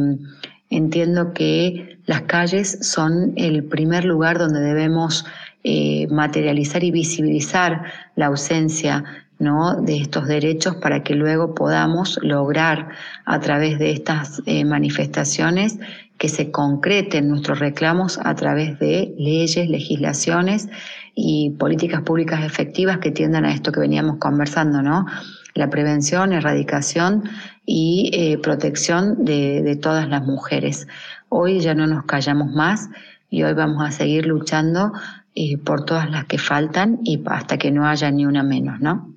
entiendo 0.72 1.34
que 1.34 2.00
las 2.08 2.24
calles 2.24 2.80
son 2.82 3.34
el 3.36 3.66
primer 3.66 4.04
lugar 4.04 4.40
donde 4.40 4.62
debemos 4.62 5.28
eh, 5.64 6.08
materializar 6.08 6.84
y 6.84 6.90
visibilizar 6.90 7.84
la 8.16 8.26
ausencia 8.26 9.23
¿no? 9.40 9.82
de 9.82 9.98
estos 9.98 10.28
derechos 10.28 10.76
para 10.76 11.04
que 11.04 11.16
luego 11.16 11.56
podamos 11.56 12.20
lograr 12.22 12.90
a 13.26 13.40
través 13.40 13.80
de 13.80 13.92
estas 13.92 14.42
eh, 14.46 14.66
manifestaciones 14.66 15.80
que 16.18 16.30
se 16.30 16.52
concreten 16.52 17.28
nuestros 17.28 17.60
reclamos 17.60 18.20
a 18.24 18.34
través 18.36 18.80
de 18.80 19.14
leyes, 19.18 19.70
legislaciones 19.70 20.70
y 21.16 21.52
políticas 21.52 22.02
públicas 22.02 22.44
efectivas 22.46 23.00
que 23.00 23.12
tiendan 23.12 23.46
a 23.46 23.54
esto 23.54 23.72
que 23.72 23.80
veníamos 23.80 24.18
conversando, 24.18 24.82
¿no? 24.82 25.06
La 25.54 25.70
prevención, 25.70 26.34
erradicación 26.34 27.24
y 27.66 28.10
eh, 28.14 28.38
protección 28.38 29.26
de, 29.26 29.78
todas 29.82 30.08
las 30.10 30.24
mujeres. 30.26 30.88
Hoy 31.30 31.60
ya 31.60 31.76
no 31.76 31.88
nos 31.88 32.06
callamos 32.06 32.52
más 32.54 32.90
y 33.30 33.44
hoy 33.44 33.54
vamos 33.54 33.84
a 33.84 33.92
seguir 33.92 34.26
luchando 34.26 34.94
eh, 35.36 35.58
por 35.58 35.86
todas 35.86 36.10
las 36.10 36.26
que 36.26 36.38
faltan 36.38 37.00
y 37.04 37.22
hasta 37.26 37.58
que 37.58 37.72
no 37.72 37.86
haya 37.86 38.10
ni 38.12 38.26
una 38.26 38.44
menos, 38.44 38.80
¿no? 38.80 39.13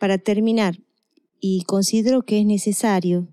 Para 0.00 0.16
terminar, 0.16 0.76
y 1.40 1.64
considero 1.64 2.22
que 2.22 2.40
es 2.40 2.46
necesario, 2.46 3.28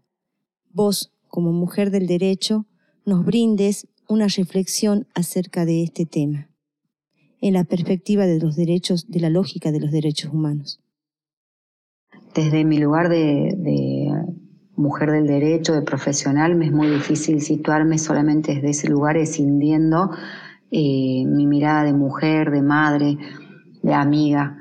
vos 0.69 1.13
como 1.29 1.53
mujer 1.53 1.91
del 1.91 2.07
derecho, 2.07 2.65
nos 3.05 3.23
brindes 3.23 3.87
una 4.09 4.27
reflexión 4.27 5.07
acerca 5.15 5.63
de 5.63 5.81
este 5.83 6.05
tema, 6.05 6.49
en 7.39 7.53
la 7.53 7.63
perspectiva 7.63 8.25
de 8.25 8.41
los 8.41 8.57
derechos, 8.57 9.09
de 9.09 9.21
la 9.21 9.29
lógica 9.29 9.71
de 9.71 9.79
los 9.79 9.91
derechos 9.91 10.33
humanos. 10.33 10.81
Desde 12.35 12.65
mi 12.65 12.79
lugar 12.79 13.07
de, 13.07 14.11
mujer 14.75 15.11
del 15.11 15.25
derecho, 15.25 15.71
de 15.71 15.83
profesional, 15.83 16.55
me 16.55 16.65
es 16.65 16.73
muy 16.73 16.89
difícil 16.89 17.39
situarme 17.39 17.97
solamente 17.97 18.55
desde 18.55 18.71
ese 18.71 18.89
lugar, 18.89 19.15
escindiendo 19.15 20.11
eh, 20.71 21.23
mi 21.25 21.47
mirada 21.47 21.85
de 21.85 21.93
mujer, 21.93 22.51
de 22.51 22.61
madre, 22.61 23.17
de 23.83 23.93
amiga. 23.93 24.57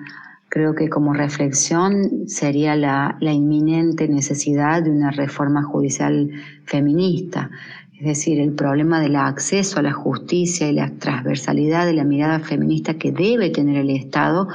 Creo 0.56 0.74
que 0.74 0.88
como 0.88 1.12
reflexión 1.12 2.26
sería 2.28 2.76
la, 2.76 3.18
inminente 3.20 4.08
necesidad 4.08 4.82
de 4.82 4.90
una 4.90 5.10
reforma 5.10 5.62
judicial 5.62 6.30
feminista, 6.64 7.50
es 7.92 8.06
decir, 8.06 8.40
el 8.40 8.54
problema 8.54 8.98
del 8.98 9.16
acceso 9.16 9.78
a 9.78 9.82
la 9.82 9.92
justicia 9.92 10.66
y 10.66 10.72
la 10.72 10.92
transversalidad 10.98 11.84
de 11.84 11.92
la 11.92 12.04
mirada 12.04 12.38
feminista 12.38 12.94
que 12.94 13.12
debe 13.12 13.50
tener 13.50 13.76
el 13.76 13.90
Estado 13.90 14.48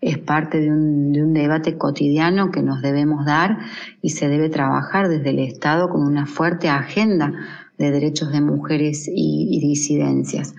es 0.00 0.18
parte 0.18 0.58
de 0.58 0.68
un, 0.68 1.32
debate 1.32 1.78
cotidiano 1.78 2.50
que 2.50 2.62
nos 2.62 2.82
debemos 2.82 3.24
dar 3.24 3.56
y 4.02 4.10
se 4.10 4.28
debe 4.28 4.48
trabajar 4.48 5.08
desde 5.08 5.30
el 5.30 5.38
Estado 5.38 5.88
con 5.90 6.02
una 6.02 6.26
fuerte 6.26 6.68
agenda 6.68 7.32
de 7.78 7.92
derechos 7.92 8.32
de 8.32 8.40
mujeres 8.40 9.08
y 9.14 9.60
disidencias. 9.60 10.56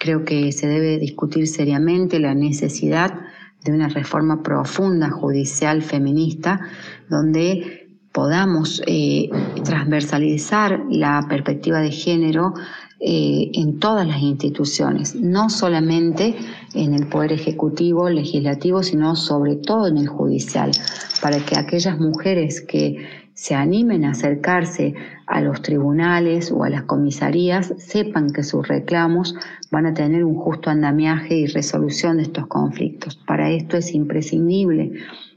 Creo 0.00 0.24
que 0.24 0.50
se 0.50 0.66
debe 0.66 0.98
discutir 0.98 1.46
seriamente 1.46 2.18
la 2.18 2.34
necesidad 2.34 3.14
de 3.64 3.72
una 3.72 3.88
reforma 3.88 4.42
profunda 4.42 5.10
judicial 5.10 5.82
feminista, 5.82 6.60
donde 7.08 7.88
podamos 8.12 8.82
eh, 8.86 9.28
transversalizar 9.64 10.80
la 10.88 11.26
perspectiva 11.28 11.80
de 11.80 11.90
género 11.90 12.54
eh, 13.00 13.50
en 13.54 13.80
todas 13.80 14.06
las 14.06 14.22
instituciones, 14.22 15.16
no 15.16 15.50
solamente 15.50 16.36
en 16.74 16.94
el 16.94 17.08
Poder 17.08 17.32
Ejecutivo, 17.32 18.08
Legislativo, 18.08 18.82
sino 18.82 19.16
sobre 19.16 19.56
todo 19.56 19.88
en 19.88 19.98
el 19.98 20.06
Judicial, 20.06 20.70
para 21.20 21.38
que 21.44 21.58
aquellas 21.58 21.98
mujeres 21.98 22.60
que 22.60 23.23
se 23.34 23.56
animen 23.56 24.04
a 24.04 24.12
acercarse 24.12 24.94
a 25.26 25.40
los 25.40 25.60
tribunales 25.60 26.52
o 26.52 26.62
a 26.62 26.70
las 26.70 26.84
comisarías 26.84 27.74
sepan 27.78 28.32
que 28.32 28.44
sus 28.44 28.66
reclamos 28.66 29.34
van 29.72 29.86
a 29.86 29.94
tener 29.94 30.24
un 30.24 30.36
justo 30.36 30.70
andamiaje 30.70 31.36
y 31.36 31.46
resolución 31.46 32.18
de 32.18 32.24
estos 32.24 32.46
conflictos. 32.46 33.16
Para 33.16 33.50
esto 33.50 33.76
es 33.76 33.92
imprescindible 33.92 34.92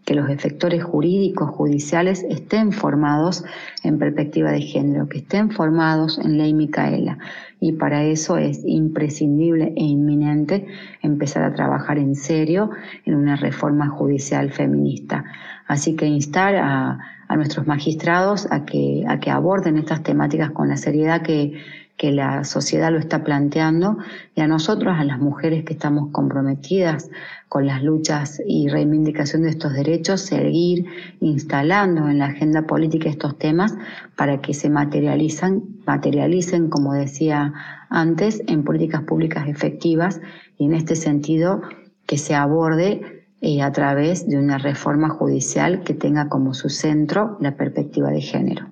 que 0.05 0.13
los 0.13 0.29
efectores 0.29 0.83
jurídicos 0.83 1.49
judiciales 1.49 2.23
estén 2.29 2.71
formados 2.71 3.43
en 3.83 3.97
perspectiva 3.97 4.51
de 4.51 4.61
género, 4.61 5.09
que 5.09 5.17
estén 5.17 5.51
formados 5.51 6.17
en 6.17 6.37
ley 6.37 6.53
Micaela. 6.53 7.17
Y 7.59 7.73
para 7.73 8.05
eso 8.05 8.37
es 8.37 8.63
imprescindible 8.65 9.73
e 9.75 9.83
inminente 9.83 10.65
empezar 11.01 11.43
a 11.43 11.53
trabajar 11.53 11.97
en 11.97 12.15
serio 12.15 12.69
en 13.05 13.15
una 13.15 13.35
reforma 13.35 13.89
judicial 13.89 14.51
feminista. 14.51 15.25
Así 15.67 15.97
que 15.97 16.05
instar 16.05 16.55
a, 16.55 16.99
nuestros 17.35 17.67
magistrados 17.67 18.47
a 18.51 18.65
que, 18.65 19.03
a 19.07 19.19
que 19.19 19.31
aborden 19.31 19.77
estas 19.77 20.03
temáticas 20.03 20.51
con 20.51 20.69
la 20.69 20.77
seriedad 20.77 21.21
que, 21.21 21.61
que 21.97 22.11
la 22.11 22.43
sociedad 22.43 22.91
lo 22.91 22.99
está 22.99 23.23
planteando 23.23 23.97
y 24.35 24.41
a 24.41 24.47
nosotros, 24.47 24.95
a 24.97 25.03
las 25.03 25.19
mujeres 25.19 25.65
que 25.65 25.73
estamos 25.73 26.11
comprometidas 26.11 27.09
con 27.49 27.65
las 27.65 27.81
luchas 27.81 28.39
y 28.45 28.67
reivindicación 28.67 29.41
de 29.41 29.49
estos 29.49 29.73
derechos, 29.73 30.21
seguir 30.21 30.85
instalando 31.21 32.07
en 32.07 32.19
la 32.19 32.27
agenda 32.27 32.67
política 32.67 33.09
estos 33.09 33.37
temas 33.39 33.75
para 34.15 34.41
que 34.41 34.53
se 34.53 34.69
materializan, 34.69 35.63
materialicen, 35.87 36.69
como 36.69 36.93
decía 36.93 37.53
antes, 37.89 38.43
en 38.47 38.63
políticas 38.63 39.01
públicas 39.01 39.47
efectivas 39.47 40.21
y 40.57 40.65
en 40.65 40.75
este 40.75 40.95
sentido 40.95 41.61
que 42.05 42.19
se 42.19 42.35
aborde 42.35 43.16
eh, 43.41 43.61
a 43.61 43.71
través 43.71 44.27
de 44.27 44.37
una 44.37 44.57
reforma 44.57 45.09
judicial 45.09 45.83
que 45.83 45.93
tenga 45.93 46.29
como 46.29 46.53
su 46.53 46.69
centro 46.69 47.37
la 47.39 47.55
perspectiva 47.55 48.09
de 48.09 48.21
género. 48.21 48.71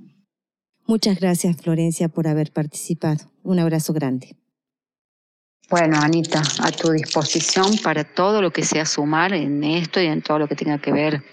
Muchas 0.88 1.20
gracias, 1.20 1.58
Florencia, 1.58 2.10
por 2.10 2.28
haber 2.28 2.52
participado. 2.52 3.26
Un 3.44 3.60
abrazo 3.60 3.94
grande. 3.94 4.36
Bueno, 5.70 5.98
Anita, 6.00 6.44
a 6.62 6.72
tu 6.72 6.92
disposición 6.92 7.78
para 7.84 8.04
todo 8.04 8.40
lo 8.42 8.52
que 8.52 8.64
sea 8.64 8.86
sumar 8.86 9.34
en 9.34 9.64
esto 9.64 10.00
y 10.00 10.06
en 10.06 10.22
todo 10.22 10.38
lo 10.38 10.48
que 10.48 10.56
tenga 10.56 10.78
que 10.78 10.92
ver 10.92 11.24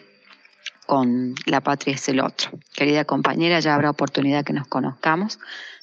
con 0.87 1.35
la 1.47 1.61
patria 1.61 1.95
es 1.95 2.09
el 2.09 2.21
otro. 2.21 2.51
Querida 2.75 3.05
compañera, 3.05 3.61
ya 3.61 3.75
habrá 3.75 3.91
oportunidad 3.91 4.45
que 4.45 4.55
nos 4.55 4.69
conozcamos. 4.69 5.39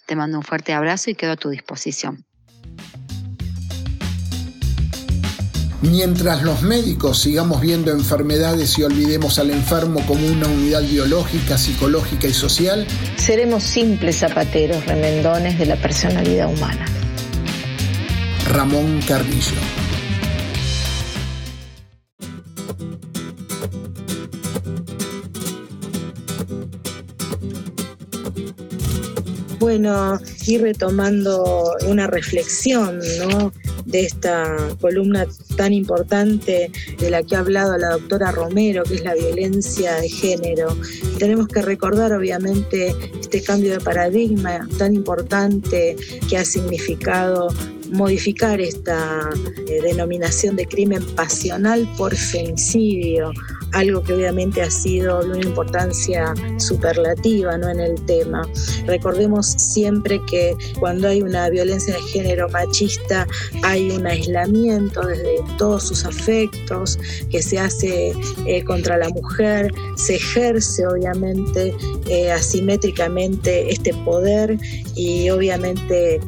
Te 0.08 0.16
mando 0.16 0.38
un 0.38 0.43
fuerte 0.43 0.74
abrazo 0.74 1.12
y 1.12 1.16
quedo 1.16 1.34
a 1.34 1.38
tu 1.38 1.50
disposición. 1.50 2.26
Mientras 5.82 6.43
los 6.43 6.61
médicos 6.61 7.21
sigamos 7.21 7.61
viendo 7.61 7.91
enfermedades 7.91 8.77
y 8.77 8.84
olvidemos 8.84 9.39
al 9.39 9.49
enfermo 9.49 10.01
como 10.05 10.27
una 10.27 10.47
unidad 10.47 10.82
biológica, 10.82 11.57
psicológica 11.57 12.27
y 12.27 12.34
social, 12.34 12.86
seremos 13.15 13.63
simples 13.63 14.17
zapateros 14.17 14.86
remendones 14.86 15.57
de 15.57 15.65
la 15.65 15.77
personalidad 15.77 16.51
humana. 16.51 16.86
Ramón 18.49 18.99
Carrillo. 19.07 19.55
Bueno, 29.59 30.19
y 30.45 30.57
retomando 30.57 31.73
una 31.86 32.07
reflexión, 32.07 32.99
¿no? 33.19 33.53
De 33.90 34.02
esta 34.02 34.56
columna 34.80 35.26
tan 35.58 35.74
importante 35.74 36.72
de 37.00 37.10
la 37.10 37.24
que 37.24 37.36
ha 37.36 37.40
hablado 37.40 37.78
la 37.78 37.90
doctora 37.90 38.32
Romero, 38.32 38.84
que 38.84 38.96
es 38.96 39.04
la 39.04 39.16
violencia 39.16 39.96
de 39.96 40.10
género. 40.10 40.78
Tenemos 41.18 41.48
que 41.48 41.62
recordar, 41.62 42.14
obviamente, 42.14 42.96
este 43.20 43.42
cambio 43.42 43.74
de 43.74 43.80
paradigma 43.80 44.68
tan 44.78 44.94
importante 44.94 45.96
que 46.30 46.38
ha 46.38 46.46
significado 46.46 47.48
modificar 47.90 48.62
esta 48.62 49.30
eh, 49.68 49.82
denominación 49.82 50.56
de 50.56 50.66
crimen 50.66 51.04
pasional 51.16 51.88
por 51.98 52.16
femicidio, 52.16 53.32
algo 53.74 54.04
que 54.04 54.14
obviamente 54.14 54.62
ha 54.62 54.72
sido 54.72 55.22
de 55.22 55.30
una 55.32 55.42
importancia 55.42 56.34
superlativa 56.58 57.58
¿no? 57.58 57.70
en 57.70 57.80
el 57.80 58.06
tema. 58.06 58.48
Recordemos 58.86 59.48
siempre 59.48 60.20
que 60.30 60.56
cuando 60.80 61.08
hay 61.08 61.22
una 61.22 61.50
violencia 61.50 61.94
de 61.96 62.02
género 62.02 62.50
machista 62.50 63.28
hay 63.64 63.92
un 63.92 64.08
aislamiento 64.08 65.06
desde 65.06 65.38
todos 65.58 65.88
sus 65.88 66.06
afectos 66.06 66.98
que 67.30 67.42
se 67.42 67.60
hace 67.60 68.14
eh, 68.46 68.64
contra 68.64 68.98
la 68.98 69.10
mujer, 69.10 69.74
se 69.96 70.16
ejerce 70.16 70.88
obviamente 70.88 71.76
eh, 72.08 72.32
asimétricamente 72.32 73.72
este 73.72 73.94
poder 74.06 74.58
y 74.96 75.30
obviamente 75.30 76.20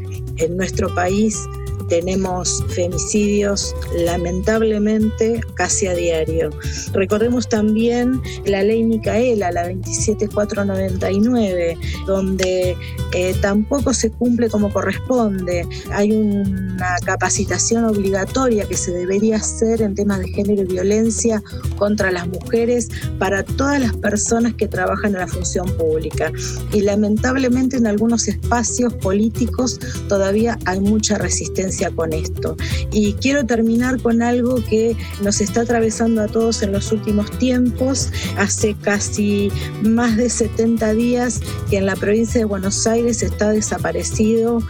en 0.42 0.58
nuestro 0.58 0.94
país 0.94 1.48
tenemos 1.92 2.64
femicidios 2.70 3.76
lamentablemente 3.94 5.42
casi 5.56 5.88
a 5.88 5.94
diario. 5.94 6.50
Recordemos 6.94 7.50
también 7.50 8.22
la 8.46 8.64
ley 8.64 8.86
Micaela, 8.86 9.52
la 9.52 9.68
27499, 9.68 11.78
donde 12.08 12.78
eh, 13.14 13.36
tampoco 13.42 13.94
se 13.94 14.10
cumple 14.10 14.50
como 14.50 14.72
corresponde. 14.72 15.68
Hay 15.92 16.14
una 16.14 16.96
capacitación 17.04 17.84
obligatoria 17.84 18.66
que 18.66 18.78
se 18.78 18.94
debería 18.94 19.36
hacer 19.36 19.82
en 19.82 19.94
temas 19.94 20.20
de 20.20 20.30
género 20.30 20.62
y 20.62 20.68
violencia 20.68 21.44
contra 21.78 22.10
las 22.10 22.26
mujeres 22.26 22.88
para 23.20 23.44
todas 23.44 23.82
las 23.82 23.98
personas 23.98 24.54
que 24.54 24.70
trabajan 24.70 25.12
en 25.12 25.20
la 25.20 25.28
función 25.28 25.70
pública. 25.76 26.32
Y 26.72 26.84
lamentablemente 26.84 27.76
en 27.76 27.88
algunos 27.88 28.30
espacios 28.30 28.94
políticos 28.94 29.78
todavía 30.08 30.58
hay 30.64 30.80
mucha 30.80 31.18
resistencia 31.18 31.81
con 31.90 32.14
esto. 32.14 32.56
Y 32.92 33.14
quiero 33.14 33.46
terminar 33.46 34.00
con 34.02 34.22
algo 34.22 34.56
que 34.70 34.96
nos 35.22 35.42
está 35.42 35.62
atravesando 35.62 36.22
a 36.22 36.28
todos 36.28 36.62
en 36.62 36.72
los 36.72 36.92
últimos 36.92 37.32
tiempos. 37.40 38.12
Hace 38.38 38.76
casi 38.76 39.52
más 39.82 40.18
de 40.18 40.30
70 40.30 40.94
días 40.94 41.42
que 41.70 41.78
en 41.78 41.88
la 41.88 41.96
provincia 41.96 42.40
de 42.40 42.46
Buenos 42.46 42.86
Aires 42.86 43.24
está 43.24 43.50
desaparecido 43.50 44.62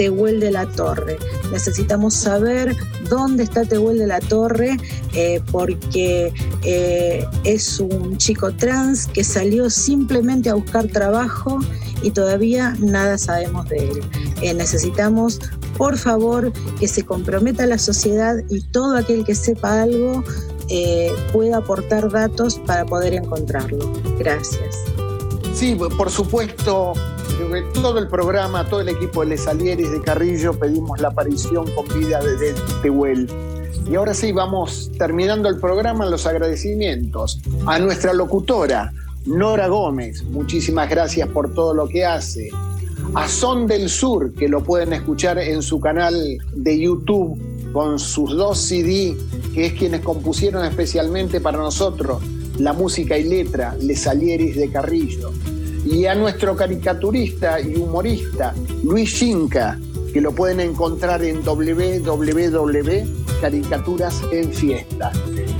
Tehuel 0.00 0.40
de 0.40 0.50
la 0.50 0.64
Torre. 0.64 1.18
Necesitamos 1.52 2.14
saber 2.14 2.74
dónde 3.10 3.42
está 3.42 3.66
Tehuel 3.66 3.98
de 3.98 4.06
la 4.06 4.18
Torre 4.20 4.78
eh, 5.12 5.42
porque 5.52 6.32
eh, 6.64 7.26
es 7.44 7.78
un 7.80 8.16
chico 8.16 8.50
trans 8.50 9.06
que 9.08 9.22
salió 9.22 9.68
simplemente 9.68 10.48
a 10.48 10.54
buscar 10.54 10.86
trabajo 10.86 11.58
y 12.00 12.12
todavía 12.12 12.74
nada 12.80 13.18
sabemos 13.18 13.68
de 13.68 13.90
él. 13.90 14.00
Eh, 14.40 14.54
necesitamos 14.54 15.38
por 15.76 15.98
favor 15.98 16.50
que 16.78 16.88
se 16.88 17.04
comprometa 17.04 17.66
la 17.66 17.76
sociedad 17.76 18.36
y 18.48 18.62
todo 18.62 18.96
aquel 18.96 19.26
que 19.26 19.34
sepa 19.34 19.82
algo 19.82 20.24
pueda 21.32 21.58
aportar 21.58 22.10
datos 22.10 22.58
para 22.60 22.86
poder 22.86 23.12
encontrarlo. 23.12 23.92
Gracias. 24.18 24.76
Sí, 25.52 25.74
por 25.74 26.10
supuesto, 26.10 26.94
todo 27.74 27.98
el 27.98 28.08
programa, 28.08 28.68
todo 28.68 28.80
el 28.80 28.88
equipo 28.88 29.20
de 29.20 29.28
Les 29.28 29.46
Alieris 29.46 29.90
de 29.90 30.00
Carrillo 30.00 30.52
pedimos 30.54 31.00
la 31.00 31.08
aparición 31.08 31.70
con 31.72 31.86
vida 31.88 32.20
de 32.22 32.54
Tehuel. 32.82 33.28
Y 33.90 33.96
ahora 33.96 34.14
sí, 34.14 34.32
vamos 34.32 34.90
terminando 34.98 35.48
el 35.48 35.58
programa 35.58 36.06
los 36.06 36.26
agradecimientos 36.26 37.40
a 37.66 37.78
nuestra 37.78 38.12
locutora, 38.12 38.92
Nora 39.26 39.68
Gómez. 39.68 40.22
Muchísimas 40.24 40.88
gracias 40.88 41.28
por 41.28 41.52
todo 41.52 41.74
lo 41.74 41.88
que 41.88 42.04
hace 42.04 42.50
a 43.14 43.28
Son 43.28 43.66
del 43.66 43.88
Sur, 43.88 44.32
que 44.34 44.48
lo 44.48 44.62
pueden 44.62 44.92
escuchar 44.92 45.38
en 45.38 45.62
su 45.62 45.80
canal 45.80 46.38
de 46.52 46.80
YouTube 46.80 47.38
con 47.72 47.98
sus 47.98 48.30
dos 48.36 48.58
CD, 48.58 49.16
que 49.54 49.66
es 49.66 49.72
quienes 49.72 50.00
compusieron 50.00 50.64
especialmente 50.64 51.40
para 51.40 51.58
nosotros 51.58 52.22
la 52.58 52.72
música 52.72 53.16
y 53.16 53.24
letra, 53.24 53.74
Les 53.80 54.02
Salieris 54.02 54.56
de 54.56 54.70
Carrillo. 54.70 55.32
Y 55.84 56.06
a 56.06 56.14
nuestro 56.14 56.56
caricaturista 56.56 57.60
y 57.60 57.76
humorista, 57.76 58.54
Luis 58.82 59.14
Chinca, 59.14 59.78
que 60.12 60.20
lo 60.20 60.32
pueden 60.32 60.58
encontrar 60.60 61.22
en 61.22 61.42
www.caricaturas 61.44 64.22
en 64.32 64.52
fiesta. 64.52 65.12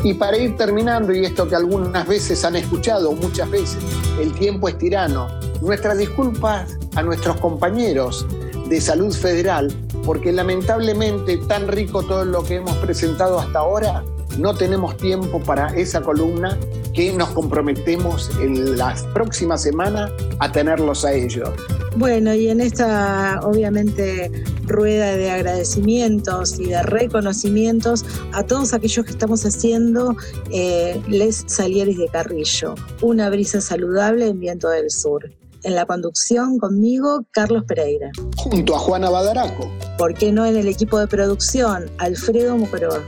Y 0.03 0.15
para 0.15 0.39
ir 0.39 0.57
terminando, 0.57 1.13
y 1.13 1.25
esto 1.25 1.47
que 1.49 1.55
algunas 1.57 2.07
veces 2.07 2.45
han 2.45 2.55
escuchado, 2.57 3.13
muchas 3.13 3.51
veces, 3.51 3.79
el 4.21 4.33
tiempo 4.33 4.69
es 4.69 4.77
tirano, 4.79 5.29
nuestras 5.61 5.99
disculpas 5.99 6.77
a 6.97 7.03
nuestros 7.03 7.37
compañeros 7.37 8.27
de 8.69 8.81
salud 8.81 9.13
federal, 9.13 9.73
porque 10.05 10.33
lamentablemente 10.33 11.37
tan 11.37 11.69
rico 11.69 12.03
todo 12.03 12.25
lo 12.25 12.43
que 12.43 12.57
hemos 12.57 12.75
presentado 12.77 13.39
hasta 13.39 13.61
ahora, 13.61 14.03
no 14.39 14.55
tenemos 14.55 14.97
tiempo 14.97 15.39
para 15.41 15.69
esa 15.77 16.01
columna 16.01 16.59
que 16.95 17.13
nos 17.13 17.31
comprometemos 17.31 18.31
en 18.41 18.77
las 18.77 19.03
próximas 19.15 19.63
semanas 19.63 20.11
a 20.39 20.51
tenerlos 20.51 21.05
a 21.05 21.13
ellos. 21.13 21.49
Bueno, 21.97 22.33
y 22.35 22.49
en 22.49 22.61
esta 22.61 23.41
obviamente 23.43 24.31
rueda 24.65 25.17
de 25.17 25.31
agradecimientos 25.31 26.59
y 26.59 26.67
de 26.67 26.83
reconocimientos 26.83 28.05
a 28.33 28.45
todos 28.45 28.73
aquellos 28.73 29.05
que 29.05 29.11
estamos 29.11 29.45
haciendo 29.45 30.17
eh, 30.51 31.01
Les 31.09 31.45
Salieres 31.47 31.99
de 31.99 32.09
Carrillo, 32.09 32.75
una 33.03 33.29
brisa 33.29 33.61
saludable 33.61 34.29
en 34.29 34.39
Viento 34.39 34.69
del 34.69 34.91
Sur. 34.91 35.31
En 35.63 35.75
la 35.75 35.85
conducción 35.85 36.59
conmigo, 36.59 37.27
Carlos 37.33 37.65
Pereira. 37.65 38.11
Junto 38.37 38.75
a 38.75 38.79
Juana 38.79 39.11
Badaraco. 39.11 39.71
¿Por 39.99 40.15
qué 40.15 40.33
no 40.33 40.47
en 40.47 40.57
el 40.57 40.69
equipo 40.69 40.99
de 40.99 41.07
producción? 41.07 41.91
Alfredo 41.99 42.57
Mucroa. 42.57 43.03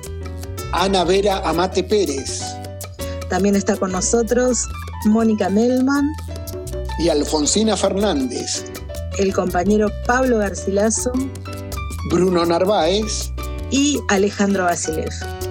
Ana 0.72 1.04
Vera 1.04 1.38
Amate 1.48 1.82
Pérez. 1.82 2.42
También 3.32 3.56
está 3.56 3.78
con 3.78 3.92
nosotros 3.92 4.68
Mónica 5.06 5.48
Melman. 5.48 6.04
Y 6.98 7.08
Alfonsina 7.08 7.78
Fernández. 7.78 8.66
El 9.16 9.32
compañero 9.32 9.90
Pablo 10.06 10.36
Garcilaso. 10.36 11.12
Bruno 12.10 12.44
Narváez. 12.44 13.32
Y 13.70 13.98
Alejandro 14.10 14.64
Basilev. 14.64 15.08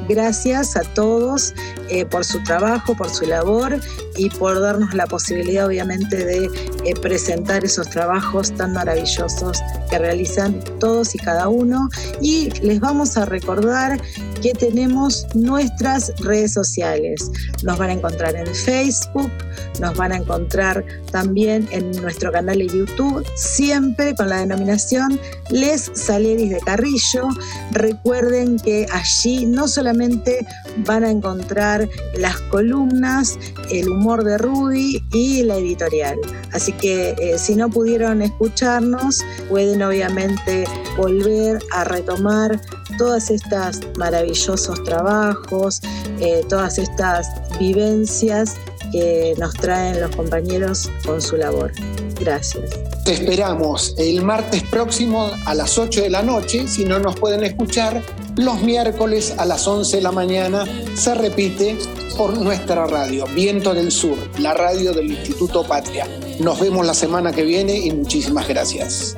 Gracias 0.07 0.77
a 0.77 0.81
todos 0.93 1.55
eh, 1.91 2.05
por 2.05 2.23
su 2.23 2.41
trabajo, 2.43 2.95
por 2.95 3.09
su 3.09 3.25
labor 3.25 3.77
y 4.15 4.29
por 4.29 4.61
darnos 4.61 4.93
la 4.93 5.05
posibilidad 5.07 5.67
obviamente 5.67 6.25
de 6.25 6.45
eh, 6.85 6.93
presentar 7.01 7.65
esos 7.65 7.89
trabajos 7.89 8.53
tan 8.55 8.71
maravillosos 8.71 9.59
que 9.89 9.99
realizan 9.99 10.57
todos 10.79 11.13
y 11.15 11.17
cada 11.17 11.49
uno. 11.49 11.89
Y 12.21 12.49
les 12.61 12.79
vamos 12.79 13.17
a 13.17 13.25
recordar 13.25 13.99
que 14.41 14.53
tenemos 14.53 15.27
nuestras 15.35 16.13
redes 16.19 16.53
sociales. 16.53 17.29
Nos 17.63 17.77
van 17.77 17.89
a 17.89 17.93
encontrar 17.93 18.35
en 18.35 18.47
Facebook, 18.47 19.31
nos 19.79 19.95
van 19.95 20.13
a 20.13 20.17
encontrar 20.17 20.85
también 21.11 21.67
en 21.71 21.91
nuestro 22.01 22.31
canal 22.31 22.57
de 22.57 22.67
YouTube, 22.67 23.25
siempre 23.35 24.15
con 24.15 24.29
la 24.29 24.39
denominación 24.39 25.19
Les 25.49 25.91
Saleris 25.93 26.51
de 26.51 26.59
Carrillo. 26.61 27.27
Recuerden 27.71 28.57
que 28.57 28.87
allí 28.91 29.45
no 29.45 29.67
solamente 29.67 30.45
van 30.85 31.03
a 31.03 31.11
encontrar 31.11 31.80
las 32.17 32.37
columnas, 32.49 33.37
el 33.71 33.89
humor 33.89 34.23
de 34.23 34.37
Rudy 34.37 35.03
y 35.11 35.43
la 35.43 35.55
editorial. 35.57 36.17
Así 36.51 36.71
que 36.73 37.15
eh, 37.19 37.37
si 37.37 37.55
no 37.55 37.69
pudieron 37.69 38.21
escucharnos, 38.21 39.23
pueden 39.49 39.81
obviamente 39.81 40.65
volver 40.97 41.59
a 41.71 41.83
retomar 41.83 42.59
todas 42.97 43.29
estas 43.31 43.79
maravillosos 43.97 44.83
trabajos, 44.83 45.81
eh, 46.19 46.43
todas 46.49 46.77
estas 46.77 47.27
vivencias 47.59 48.55
que 48.91 49.33
nos 49.37 49.53
traen 49.53 50.01
los 50.01 50.15
compañeros 50.15 50.89
con 51.05 51.21
su 51.21 51.37
labor. 51.37 51.71
Gracias. 52.19 52.69
Te 53.03 53.13
esperamos 53.13 53.95
el 53.97 54.21
martes 54.21 54.61
próximo 54.63 55.31
a 55.45 55.55
las 55.55 55.77
8 55.77 56.01
de 56.03 56.09
la 56.09 56.21
noche. 56.21 56.67
Si 56.67 56.85
no 56.85 56.99
nos 56.99 57.15
pueden 57.15 57.43
escuchar, 57.43 58.01
los 58.37 58.61
miércoles 58.61 59.33
a 59.37 59.45
las 59.45 59.67
11 59.67 59.97
de 59.97 60.03
la 60.03 60.11
mañana 60.11 60.65
se 60.95 61.15
repite 61.15 61.77
por 62.17 62.37
nuestra 62.37 62.85
radio, 62.85 63.25
Viento 63.33 63.73
del 63.73 63.91
Sur, 63.91 64.17
la 64.39 64.53
radio 64.53 64.93
del 64.93 65.11
Instituto 65.11 65.63
Patria. 65.63 66.07
Nos 66.39 66.59
vemos 66.59 66.85
la 66.85 66.93
semana 66.93 67.31
que 67.31 67.43
viene 67.43 67.77
y 67.77 67.91
muchísimas 67.91 68.47
gracias. 68.47 69.15